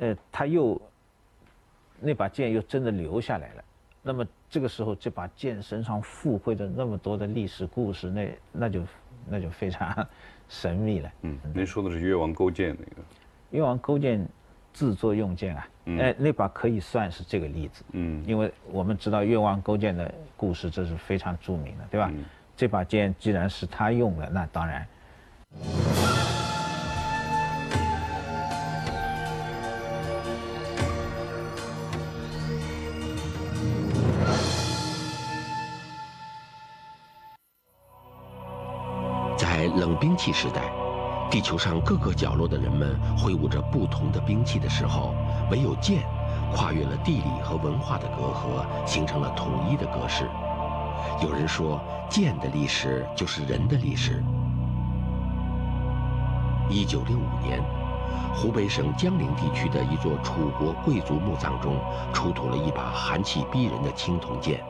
[0.00, 0.78] 呃，他又
[2.00, 3.64] 那把剑又真的留下来了。
[4.02, 8.82] 那么这个时候，这把剑身上附会着那么多的历史故事，那那就
[9.28, 10.06] 那就非常
[10.48, 11.12] 神秘了。
[11.22, 13.02] 嗯，您说的是越王勾践那个？
[13.50, 14.26] 越王勾践。
[14.70, 22.12] 自作用剑啊，哎，那把可以算是这个例子，嗯，因为我们知道越王勾践的故事，这是非常著名的，对吧？
[22.54, 24.86] 这把剑既然是他用的，那当然。
[40.00, 40.62] 兵器时代。
[41.30, 45.14] 地球上各个角落的人们挥舞着不同的兵器的时候，
[45.50, 46.02] 唯有剑
[46.54, 50.26] 跨越了地理和文化的隔阂，形成了统一的格式。
[51.22, 51.78] 有人说，
[52.08, 54.24] 剑的历史就是人的历史。
[56.70, 57.62] 一九六五年，
[58.34, 61.78] 湖北省江陵地区的一座楚国贵族墓葬中，
[62.12, 64.64] 出土了一把寒气逼人的青铜剑。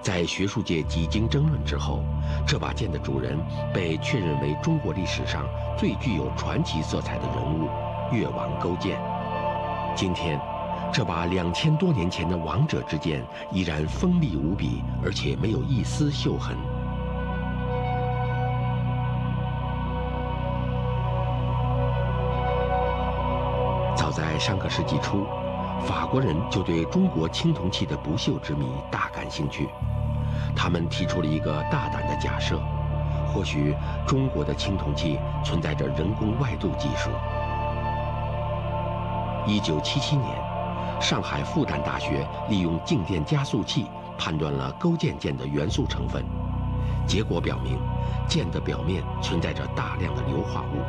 [0.00, 2.02] 在学术界几经争论之后，
[2.46, 3.38] 这把剑的主人
[3.74, 5.44] 被确认为中国历史上
[5.76, 7.68] 最具有传奇色彩的人物——
[8.10, 8.98] 越王勾践。
[9.94, 10.40] 今天，
[10.92, 16.56] 这把两千多年前的王者之剑依然锋利无比，而且没有一丝锈痕。
[23.94, 25.26] 早在上个世纪初。
[25.86, 29.68] 法国人就对中国青铜器的不锈之谜大感兴趣，
[30.54, 32.60] 他们提出了一个大胆的假设：
[33.26, 33.74] 或许
[34.06, 37.10] 中国的青铜器存在着人工外镀技术。
[39.46, 40.28] 一九七七年，
[41.00, 43.86] 上海复旦大学利用静电加速器
[44.18, 46.24] 判断了勾践剑的元素成分，
[47.06, 47.78] 结果表明，
[48.28, 50.82] 剑的表面存在着大量的硫化物。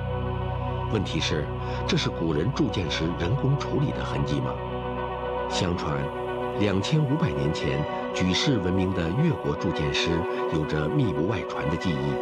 [0.92, 1.48] 问题是，
[1.88, 4.52] 这是古人铸剑时人工处理的痕迹吗？
[5.50, 5.98] 相传，
[6.60, 7.84] 两千五百年前，
[8.14, 10.12] 举世闻名的越国铸剑师
[10.54, 12.14] 有着密不外传的技艺。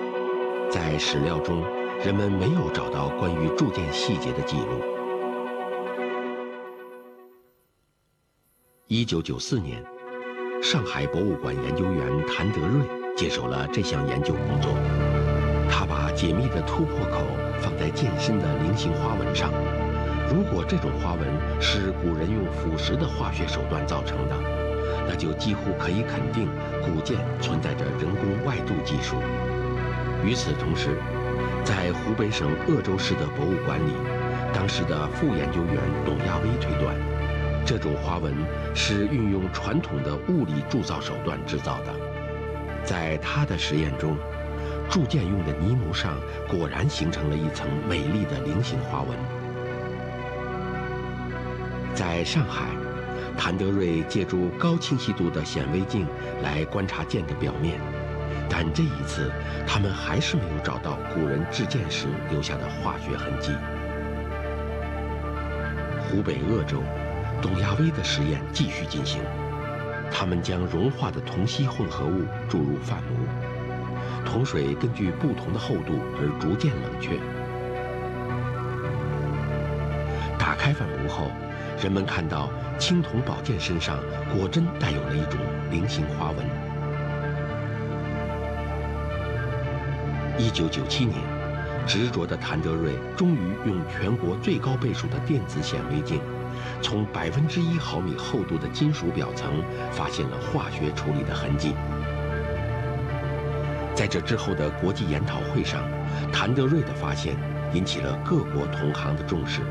[0.72, 1.62] 在史料中，
[2.04, 4.82] 人们没有找到关于铸剑细节的记录。
[8.88, 9.84] 一九九四年，
[10.64, 14.72] 上海博物馆研究员谭德瑞接手了这项研究工作。
[15.70, 17.22] 他把解密的突破口
[17.60, 19.52] 放在剑身的菱形花纹上。
[20.30, 21.26] 如果这种花纹
[21.62, 24.36] 是古人用腐蚀的化学手段造成的，
[25.08, 26.50] 那就几乎可以肯定
[26.84, 29.16] 古剑存在着人工外镀技术。
[30.26, 30.98] 与此同时，
[31.64, 33.94] 在湖北省鄂州市的博物馆里，
[34.54, 35.76] 当时的副研究员
[36.06, 36.94] 董亚威推断，
[37.66, 38.34] 这种花纹
[38.76, 41.94] 是运用传统的物理铸造手段制造的。
[42.84, 44.18] 在他的实验中，
[44.90, 46.18] 铸剑用的泥模上
[46.50, 49.47] 果然形成了一层美丽的菱形花纹。
[51.98, 52.66] 在上海，
[53.36, 56.06] 谭德瑞借助高清晰度的显微镜
[56.44, 57.80] 来观察剑的表面，
[58.48, 59.32] 但这一次
[59.66, 63.52] 他们还是没有找到古人制剑时留下的化学痕迹。
[66.04, 66.84] 湖北鄂州，
[67.42, 69.20] 董亚威的实验继续进行，
[70.12, 77.18] 他们将融化的铜锡混合物注入饭炉，铜水根据不同的厚度而逐渐冷却。
[80.38, 81.32] 打开饭炉后，
[81.82, 82.50] 人们看到
[82.80, 84.00] 青铜宝剑身上
[84.36, 86.46] 果真带有了一种菱形花纹。
[90.40, 91.20] 一九九七年，
[91.86, 96.20] 执着的谭德瑞终于用全国最高倍数的电子显微镜，
[96.82, 101.74] 从百分之一毫米厚度的金属表层发现了化学处理的痕迹。
[103.96, 105.84] 在这之后的国际研讨会上，
[106.32, 107.36] 谭德瑞的发现
[107.74, 109.62] 引起了各国同行的重视。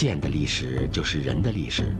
[0.00, 1.94] 剑的历史就是人的历史，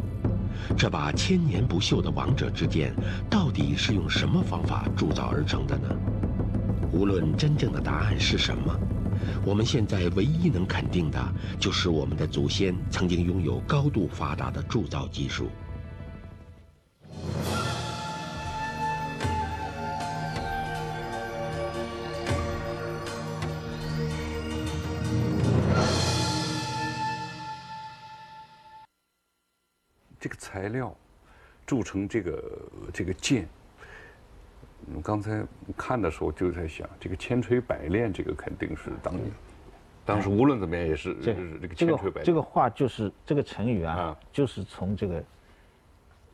[0.74, 2.94] 这把千年不锈的王者之剑，
[3.28, 5.86] 到底是用什么方法铸造而成的呢？
[6.92, 8.74] 无论真正的答案是什么，
[9.44, 11.22] 我们现在唯一能肯定的，
[11.59, 15.51] 就是我们的祖先曾经拥有高度发达的铸造技术。
[30.61, 30.94] 材料
[31.64, 32.58] 铸成这个
[32.92, 33.48] 这个剑，
[34.94, 35.42] 我刚才
[35.74, 39.24] 看的时候就在想，这个千锤百炼，这个肯定是当年，
[40.04, 42.24] 当时无论怎么样也是这个千锤百炼。
[42.24, 45.24] 这个话就是这个成语啊，就是从这个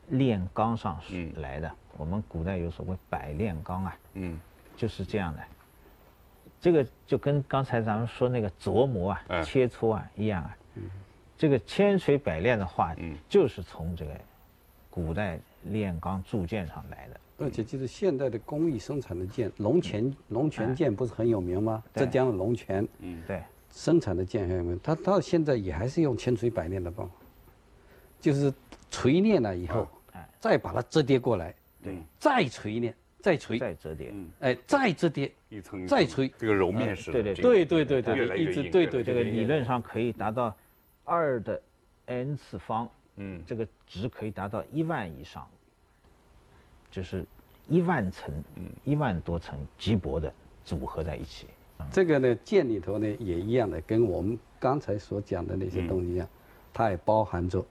[0.09, 0.99] 炼钢上
[1.37, 1.71] 来的。
[1.95, 4.37] 我们古代有所谓百炼钢啊，嗯，
[4.75, 5.39] 就是这样的。
[6.59, 10.57] 这个就跟刚才咱们说那个琢磨啊、切磋啊一样啊。
[11.37, 12.95] 这个千锤百炼的话，
[13.29, 14.11] 就是从这个
[14.89, 17.19] 古代炼钢铸剑上来的。
[17.39, 21.83] 而且就是现代的工艺生产的剑，龙泉龙泉剑不是很有名吗？
[21.93, 24.79] 浙江的龙泉，嗯，对，生产的剑很有名。
[24.81, 27.13] 它到现在也还是用千锤百炼的方法，
[28.19, 28.51] 就是
[28.89, 29.87] 锤炼了以后，
[30.39, 40.55] 再把它折叠过来，对，再锤炼，再锤，再折叠，哎，再折叠，一层再锤，这个揉面式，对对对对对对，一直对对这个理论上可以达到。
[41.07, 41.61] 二的
[42.07, 45.47] n 次方，嗯，这个值可以达到一万以上，
[46.91, 47.25] 就是
[47.69, 50.31] 一万层，嗯，一万多层极薄的
[50.65, 51.47] 组合在一起。
[51.89, 56.27] 这个呢，剑里头呢也一样的，跟我们刚才所讲的那些东西一样，
[56.73, 57.65] 它也包含着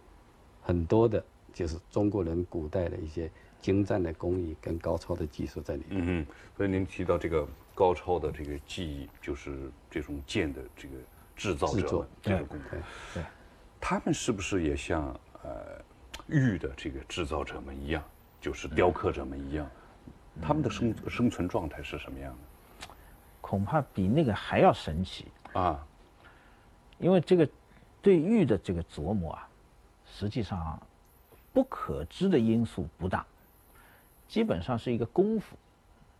[0.63, 1.23] 很多的，
[1.53, 3.31] 就是中国人古代的一些
[3.61, 6.01] 精湛的工艺跟高超的技术在里面。
[6.01, 6.27] 嗯嗯，
[6.57, 10.95] 所以您提到这个高超的这个技艺，就是这种剑的这个。
[11.37, 12.81] 制造者这个工对，
[13.15, 13.25] 对，
[13.81, 15.09] 他们是不是也像
[15.43, 15.81] 呃
[16.27, 18.03] 玉的这个制造者们一样，
[18.41, 19.71] 就是雕刻者们一样，
[20.41, 22.89] 他们的生生存状态是什么样的？
[23.41, 25.87] 恐怕比那个还要神奇啊！
[26.99, 27.49] 因为这个
[28.03, 29.49] 对玉的这个琢磨啊，
[30.05, 30.81] 实际上
[31.53, 33.25] 不可知的因素不大，
[34.27, 35.57] 基本上是一个功夫。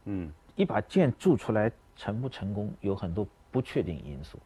[0.05, 4.39] 嗯，一把剑铸出来成不成功，有很多不确定因素。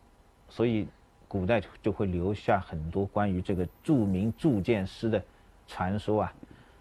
[0.50, 0.86] 所以，
[1.28, 5.22] 古代就会留下很多关于这个著名铸剑师的
[5.66, 6.32] 传说啊，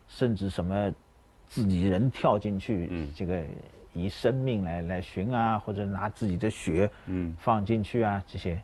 [0.07, 0.91] 甚至什么
[1.47, 3.43] 自己人跳进去，这个
[3.93, 8.59] 以生命来来寻啊，或者拿自己的血嗯放进去啊，这些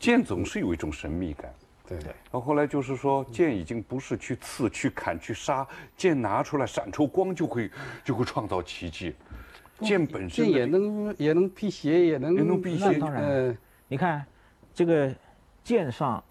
[0.00, 1.54] 剑总是有一种神秘感。
[1.86, 1.96] 对。
[1.98, 5.66] 然后后来就是说，剑已经不是去刺、去砍、去杀，
[5.96, 7.70] 剑拿出来闪出光就会
[8.02, 9.14] 就会创造奇迹。
[9.80, 13.56] 剑本身也能也能辟邪，也能也能辟邪，当然。
[13.86, 14.24] 你看，
[14.74, 15.14] 这个
[15.62, 16.22] 剑上，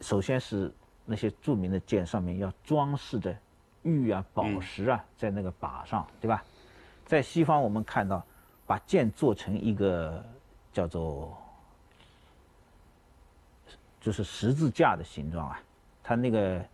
[0.00, 0.72] 首先是
[1.04, 3.36] 那些著名的剑上面要装饰的
[3.82, 6.42] 玉啊、宝石啊，在那个把上，对吧？
[7.04, 8.24] 在西方，我们看到
[8.64, 10.24] 把剑做成一个
[10.72, 11.36] 叫做
[14.00, 15.60] 就是十字架的形状啊，
[16.04, 16.64] 它那个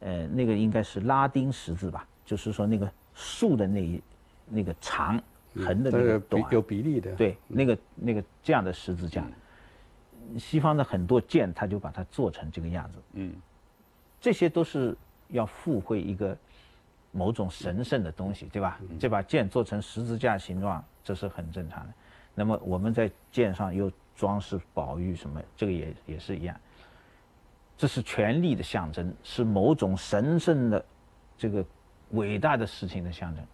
[0.00, 4.02] 呃那个应该是拉丁十字吧，就是说那个竖的那一
[4.48, 5.16] 那个长
[5.54, 9.24] 横的那个短有比例的，对，那个那个这样的十字架。
[10.38, 12.98] 西方的很多剑，他就把它做成这个样子。
[13.14, 13.34] 嗯，
[14.20, 14.96] 这些都是
[15.28, 16.36] 要附会一个
[17.12, 18.78] 某种神圣的东西，对吧？
[18.98, 21.92] 这把剑做成十字架形状，这是很正常的。
[22.34, 26.58] 那么我们在剑上又装饰宝玉什么，这个也也是一样。
[27.76, 30.84] 这是权力的象征，是某种神圣的
[31.36, 31.64] 这个
[32.10, 33.44] 伟大的事情的象征。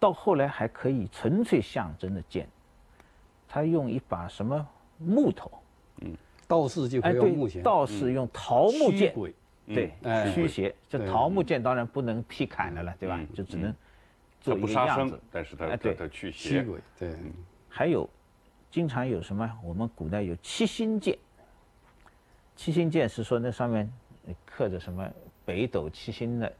[0.00, 2.46] 到后来还可以纯粹象征的剑，
[3.48, 4.68] 他用一把什么？
[4.98, 5.50] 木头，
[6.00, 6.16] 嗯，
[6.46, 9.14] 道士就可以用木剑，道士用桃木剑，
[9.66, 9.92] 对，
[10.32, 10.74] 驱邪。
[10.88, 13.20] 这桃木剑当然不能劈砍的了，对吧？
[13.34, 13.74] 就只能
[14.40, 15.20] 做一个样子。
[15.30, 16.64] 但是它它驱邪。
[16.98, 17.14] 对。
[17.68, 18.08] 还有，
[18.70, 19.50] 经常有什么？
[19.64, 21.18] 我们古代有七星剑。
[22.54, 23.90] 七星剑是说那上面
[24.46, 25.08] 刻着什么
[25.44, 26.52] 北斗七星的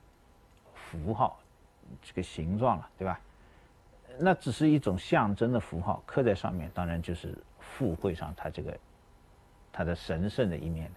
[0.74, 1.39] 符号，
[2.03, 3.20] 这个形状了，对吧？
[4.18, 7.37] 那只是一种象征的符号，刻在上面，当然就是
[7.77, 8.79] 附会上他这个
[9.72, 10.91] 他的神圣的一面，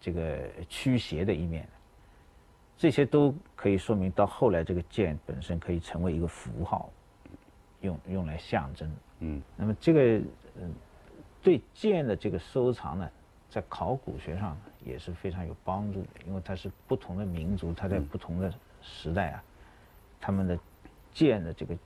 [0.00, 1.68] 这个驱邪的一面。
[2.76, 6.90] 这些都可以说明到后来这个剑本身可以成为一个符号，
[7.82, 8.96] 用用来象征。
[9.20, 9.40] 嗯。
[9.56, 10.00] 那么这个
[10.60, 10.74] 嗯，
[11.40, 13.08] 对剑的这个收藏呢？
[13.48, 18.52] 在考古学上也是非常有帮助的，因为它是不同的民族，它在不同的
[18.82, 19.44] 时代啊，
[20.20, 20.58] 他们的
[21.12, 21.78] 剑的这个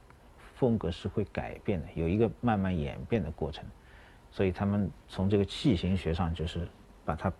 [0.58, 3.64] 风格是会改变的，有一个慢慢演变的过程，
[4.30, 6.68] 所以他们从这个器型学上就是
[7.04, 7.32] 把它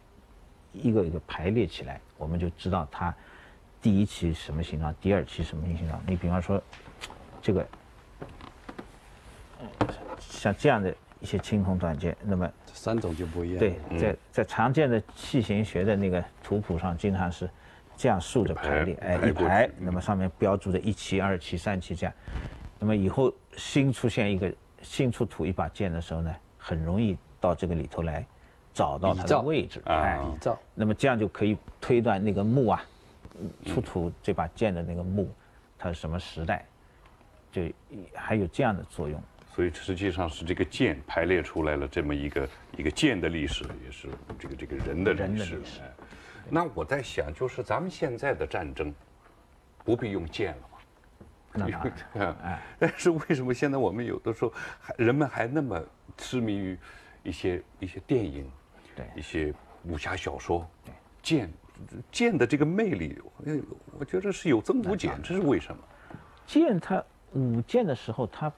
[0.73, 3.15] 一个一个排列起来，我们就知道它
[3.83, 6.01] 第一期什么形状，第二期什么形状。
[6.07, 6.63] 你比方说
[7.43, 7.67] 这个，
[10.19, 10.95] 像这样的。
[11.21, 13.59] 一些青铜短剑，那么三种就不一样。
[13.59, 17.51] 对，在在常见的器形学的那个图谱上，经常是
[17.97, 22.15] 这样竖着排列，哎，一排，那么上面标注着一期、二期、三期这样。
[22.79, 24.53] 那么以后新出现一个
[24.83, 28.25] 新出土一把剑的时候呢，很容易到这个里头来
[28.73, 30.59] 找到它的位置，哎，比照。
[30.75, 32.85] 那么这样就可以推断那个墓啊，
[33.67, 35.29] 出土这把剑的那个墓，
[35.77, 36.65] 它是什么时代，
[37.51, 37.63] 就
[38.15, 39.21] 还有这样的作用。
[39.53, 44.09] 所以实际上是这个剑排列出来了这么一个一个剑的历史，也是
[44.39, 45.61] 这个这个人的历史。
[46.49, 48.95] 那我在想，就是咱们现在的战争
[49.85, 50.68] 不必用剑了
[51.67, 51.83] 吗？
[52.15, 55.83] 那哎， 但是为什么现在我们有的时候还人们还那么
[56.17, 56.79] 痴迷于
[57.23, 58.51] 一些一些电影，
[58.95, 59.53] 对一些
[59.85, 60.93] 武侠小说，对
[61.23, 61.53] 剑
[62.13, 63.19] 剑的这个魅力，
[63.99, 65.83] 我觉得是有增无减，这是为什么？
[66.47, 67.03] 剑它
[67.33, 68.53] 舞剑的时候它。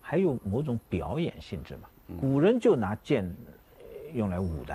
[0.00, 1.90] 还有某种表演性质嘛？
[2.18, 3.30] 古人就拿剑
[4.14, 4.74] 用来舞的，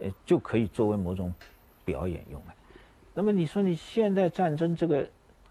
[0.00, 1.32] 呃，就可以作为某种
[1.82, 2.52] 表演用的。
[3.14, 5.08] 那么你说你现代战争这个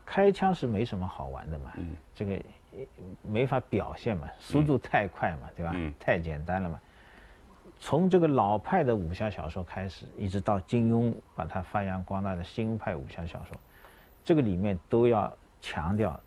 [0.09, 1.71] 开枪是没什么好玩的嘛？
[2.15, 2.41] 这个
[3.21, 5.75] 没法表现嘛，速度太快嘛，对吧？
[5.99, 6.81] 太简单了嘛。
[7.79, 13.55] 从这个老派的武侠小说开始，一直到金庸把它发扬光大的新派武侠小说，
[14.25, 15.31] 这个里面都要
[15.61, 16.19] 强调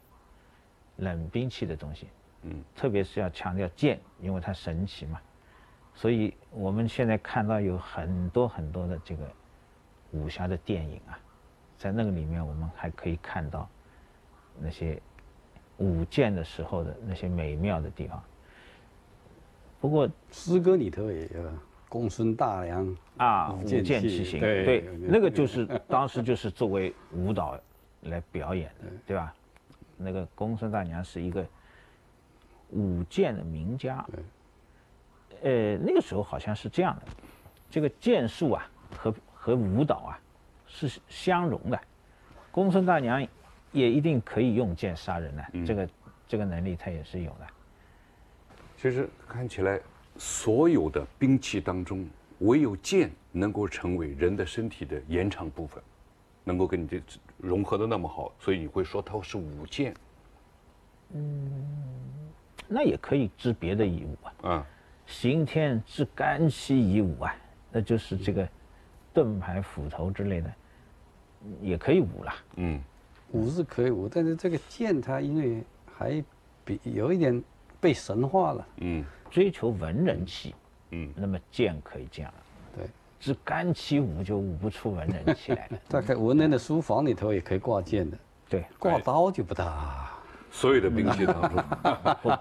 [0.99, 2.07] 冷兵器的东西。
[2.43, 5.21] 嗯，特别是要强调剑，因为它神奇嘛，
[5.93, 9.29] 所以我们现在看到有很多很多的这个
[10.13, 11.19] 武侠的电影啊，
[11.83, 13.69] 在那个里面我们还可以看到
[14.61, 15.03] 那些
[15.79, 18.23] 舞剑的时候的那些美妙的地方。
[19.81, 21.53] 不过诗歌里头也有
[21.89, 27.59] 公孙大梁啊，舞剑骑行，对，那个就是当时就是作为舞蹈
[28.03, 29.35] 来表演的，对吧？
[29.97, 31.45] 那个公孙大娘是一个。
[32.75, 34.03] 舞剑的名家，
[35.43, 37.03] 呃，那个时候好像是这样的，
[37.69, 38.67] 这个剑术啊
[38.97, 40.19] 和和舞蹈啊
[40.73, 41.79] 是相融的，
[42.51, 43.25] 公孙大娘
[43.71, 45.89] 也一定可以用剑杀人的，这个
[46.27, 47.47] 这个能力她也是有的。
[48.77, 49.79] 其实看起来，
[50.17, 52.09] 所有的兵器当中，
[52.41, 55.81] 唯有剑能够成为人的身体的延长部分，
[56.43, 57.01] 能够跟你这
[57.37, 59.95] 融合的那么好，所以你会说它是舞剑。
[61.13, 61.69] 嗯。
[62.69, 64.65] 那也可以织别的衣物啊，嗯，
[65.05, 67.35] 刑天织干漆衣物啊，
[67.71, 68.49] 那就是这个
[69.13, 70.51] 盾牌、斧头之类的，
[71.61, 72.35] 也可以舞了。
[72.57, 72.81] 嗯，
[73.33, 75.63] 舞是可以舞，但是这个剑它因为
[75.97, 76.25] 还
[76.65, 77.43] 比有一点
[77.81, 78.67] 被神化了。
[78.79, 80.55] 嗯，追求文人气，
[80.91, 82.33] 嗯，那么剑可以这样。
[82.77, 82.87] 对，
[83.19, 85.79] 只干起舞就舞不出文人气来了。
[85.89, 88.19] 大概文人的书房里头也可以挂剑的。
[88.49, 90.11] 对，挂刀就不大。
[90.55, 91.65] 所有的兵器当中，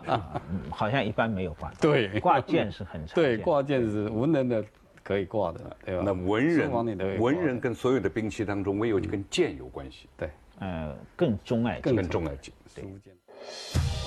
[0.70, 1.72] 好像一般没有挂。
[1.80, 3.16] 对，挂剑是很常见。
[3.16, 4.62] 对，挂剑是文人的
[5.04, 6.04] 可以挂的，对吧？
[6.06, 10.08] 那文人，文人跟所有的兵器当中，唯有跟剑有关系。
[10.18, 10.30] 对，
[10.60, 12.54] 呃，更钟爱更钟爱剑。
[12.76, 14.01] 书剑。